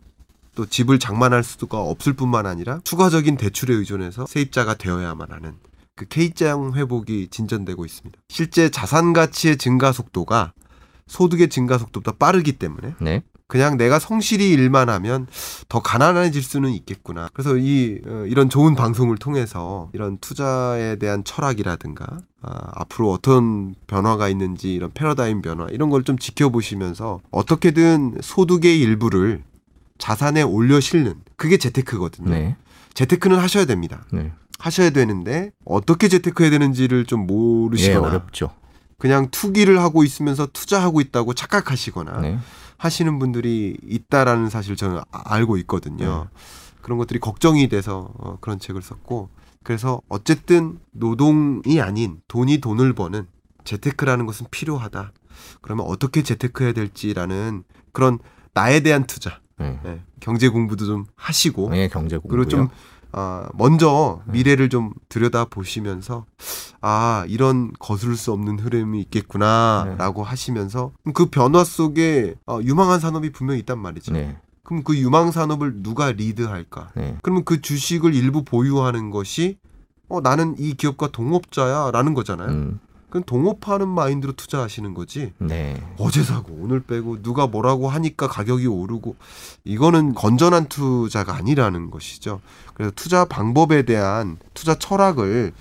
또 0.56 0.66
집을 0.66 0.98
장만할 0.98 1.42
수가 1.44 1.78
없을 1.78 2.12
뿐만 2.12 2.46
아니라 2.46 2.80
추가적인 2.84 3.36
대출에 3.36 3.74
의존해서 3.74 4.26
세입자가 4.26 4.74
되어야만 4.74 5.28
하는 5.30 5.54
그 5.96 6.06
K자형 6.06 6.74
회복이 6.74 7.28
진전되고 7.30 7.84
있습니다. 7.84 8.18
실제 8.28 8.68
자산 8.70 9.12
가치의 9.12 9.56
증가 9.58 9.92
속도가 9.92 10.52
소득의 11.06 11.48
증가 11.48 11.78
속도보다 11.78 12.16
빠르기 12.18 12.52
때문에 12.52 12.94
네. 13.00 13.22
그냥 13.46 13.76
내가 13.76 13.98
성실히 13.98 14.50
일만 14.50 14.88
하면 14.88 15.26
더 15.68 15.80
가난해질 15.80 16.42
수는 16.42 16.70
있겠구나. 16.70 17.28
그래서 17.34 17.56
이 17.58 18.00
어, 18.06 18.24
이런 18.26 18.48
좋은 18.48 18.74
방송을 18.74 19.18
통해서 19.18 19.90
이런 19.92 20.16
투자에 20.18 20.96
대한 20.96 21.22
철학이라든가 21.24 22.06
아, 22.40 22.70
앞으로 22.74 23.12
어떤 23.12 23.74
변화가 23.86 24.28
있는지 24.30 24.74
이런 24.74 24.92
패러다임 24.92 25.42
변화 25.42 25.66
이런 25.70 25.90
걸 25.90 26.02
좀 26.04 26.18
지켜보시면서 26.18 27.20
어떻게든 27.30 28.18
소득의 28.22 28.80
일부를 28.80 29.42
자산에 29.98 30.42
올려 30.42 30.80
실는 30.80 31.14
그게 31.36 31.56
재테크거든요. 31.58 32.30
네. 32.30 32.56
재테크는 32.94 33.38
하셔야 33.38 33.66
됩니다. 33.66 34.04
네. 34.10 34.32
하셔야 34.58 34.90
되는데 34.90 35.50
어떻게 35.64 36.08
재테크해야 36.08 36.50
되는지를 36.50 37.06
좀 37.06 37.22
예, 37.22 37.24
모르시거나 37.24 38.08
어렵죠. 38.08 38.50
그냥 38.98 39.28
투기를 39.30 39.80
하고 39.80 40.04
있으면서 40.04 40.46
투자하고 40.46 41.00
있다고 41.00 41.34
착각하시거나 41.34 42.20
네. 42.20 42.38
하시는 42.78 43.18
분들이 43.18 43.76
있다라는 43.86 44.48
사실 44.50 44.76
저는 44.76 44.98
아- 45.10 45.22
알고 45.34 45.56
있거든요. 45.58 46.28
그런 46.80 46.98
것들이 46.98 47.18
걱정이 47.18 47.68
돼서 47.68 48.12
어, 48.18 48.38
그런 48.40 48.58
책을 48.58 48.82
썼고 48.82 49.30
그래서 49.62 50.00
어쨌든 50.08 50.78
노동이 50.92 51.80
아닌 51.80 52.18
돈이 52.28 52.58
돈을 52.58 52.92
버는 52.92 53.26
재테크라는 53.64 54.26
것은 54.26 54.46
필요하다. 54.50 55.12
그러면 55.62 55.86
어떻게 55.86 56.22
재테크해야 56.22 56.72
될지라는 56.74 57.64
그런 57.92 58.18
나에 58.52 58.80
대한 58.80 59.04
투자, 59.06 59.40
네. 59.58 59.80
예, 59.86 60.02
경제 60.20 60.48
공부도 60.48 60.84
좀 60.86 61.06
하시고 61.16 61.70
네, 61.70 61.88
경제 61.88 62.18
공부요. 62.18 62.30
그리고 62.44 62.48
좀 62.48 62.68
아, 63.16 63.48
먼저 63.54 64.22
미래를 64.26 64.68
좀 64.68 64.92
들여다 65.08 65.44
보시면서 65.44 66.26
아 66.80 67.24
이런 67.28 67.72
거스를 67.78 68.16
수 68.16 68.32
없는 68.32 68.58
흐름이 68.58 69.00
있겠구나라고 69.02 70.24
하시면서 70.24 70.90
그 71.14 71.26
변화 71.26 71.62
속에 71.62 72.34
어, 72.46 72.58
유망한 72.62 72.98
산업이 72.98 73.30
분명히 73.30 73.60
있단 73.60 73.78
말이죠. 73.78 74.12
네. 74.12 74.36
그럼 74.64 74.82
그 74.82 74.98
유망 74.98 75.30
산업을 75.30 75.82
누가 75.82 76.10
리드할까? 76.10 76.90
네. 76.96 77.16
그러면 77.22 77.44
그 77.44 77.60
주식을 77.60 78.14
일부 78.14 78.44
보유하는 78.44 79.10
것이 79.10 79.58
어 80.08 80.20
나는 80.20 80.56
이 80.58 80.74
기업과 80.74 81.12
동업자야라는 81.12 82.14
거잖아요. 82.14 82.48
음. 82.48 82.80
그럼 83.14 83.22
동업하는 83.26 83.86
마인드로 83.86 84.32
투자하시는 84.32 84.92
거지. 84.92 85.32
네. 85.38 85.80
어제 85.98 86.24
사고 86.24 86.52
오늘 86.58 86.80
빼고 86.80 87.22
누가 87.22 87.46
뭐라고 87.46 87.88
하니까 87.88 88.26
가격이 88.26 88.66
오르고 88.66 89.14
이거는 89.62 90.14
건전한 90.14 90.66
투자가 90.66 91.36
아니라는 91.36 91.92
것이죠. 91.92 92.40
그래서 92.74 92.90
투자 92.96 93.24
방법에 93.24 93.84
대한 93.84 94.36
투자 94.52 94.74
철학을 94.74 95.52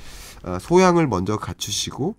어, 0.46 0.58
소양을 0.60 1.06
먼저 1.06 1.38
갖추시고 1.38 2.16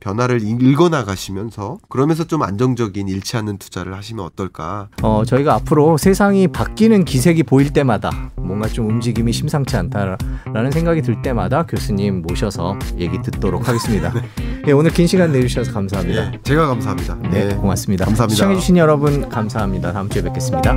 변화를 0.00 0.40
읽어 0.42 0.88
나가시면서 0.88 1.78
그러면서 1.88 2.24
좀 2.24 2.42
안정적인 2.42 3.08
잃지 3.08 3.36
않는 3.36 3.58
투자를 3.58 3.94
하시면 3.94 4.24
어떨까? 4.24 4.88
어, 5.02 5.22
저희가 5.26 5.54
앞으로 5.54 5.96
세상이 5.96 6.48
바뀌는 6.48 7.04
기색이 7.04 7.44
보일 7.44 7.72
때마다 7.72 8.10
뭔가 8.36 8.68
좀 8.68 8.88
움직임이 8.88 9.32
심상치 9.32 9.76
않다라는 9.76 10.70
생각이 10.72 11.02
들 11.02 11.22
때마다 11.22 11.64
교수님 11.66 12.22
모셔서 12.22 12.78
얘기 12.98 13.20
듣도록 13.22 13.68
하겠습니다. 13.68 14.12
네, 14.64 14.72
오늘 14.72 14.90
긴 14.90 15.06
시간 15.06 15.32
내주셔서 15.32 15.72
감사합니다. 15.72 16.30
네, 16.30 16.38
제가 16.42 16.66
감사합니다. 16.66 17.16
네, 17.30 17.54
고맙습니다. 17.54 18.04
감사합니다. 18.04 18.34
시청해주신 18.34 18.76
여러분 18.76 19.28
감사합니다. 19.28 19.92
다음 19.92 20.08
주에 20.08 20.22
뵙겠습니다. 20.22 20.74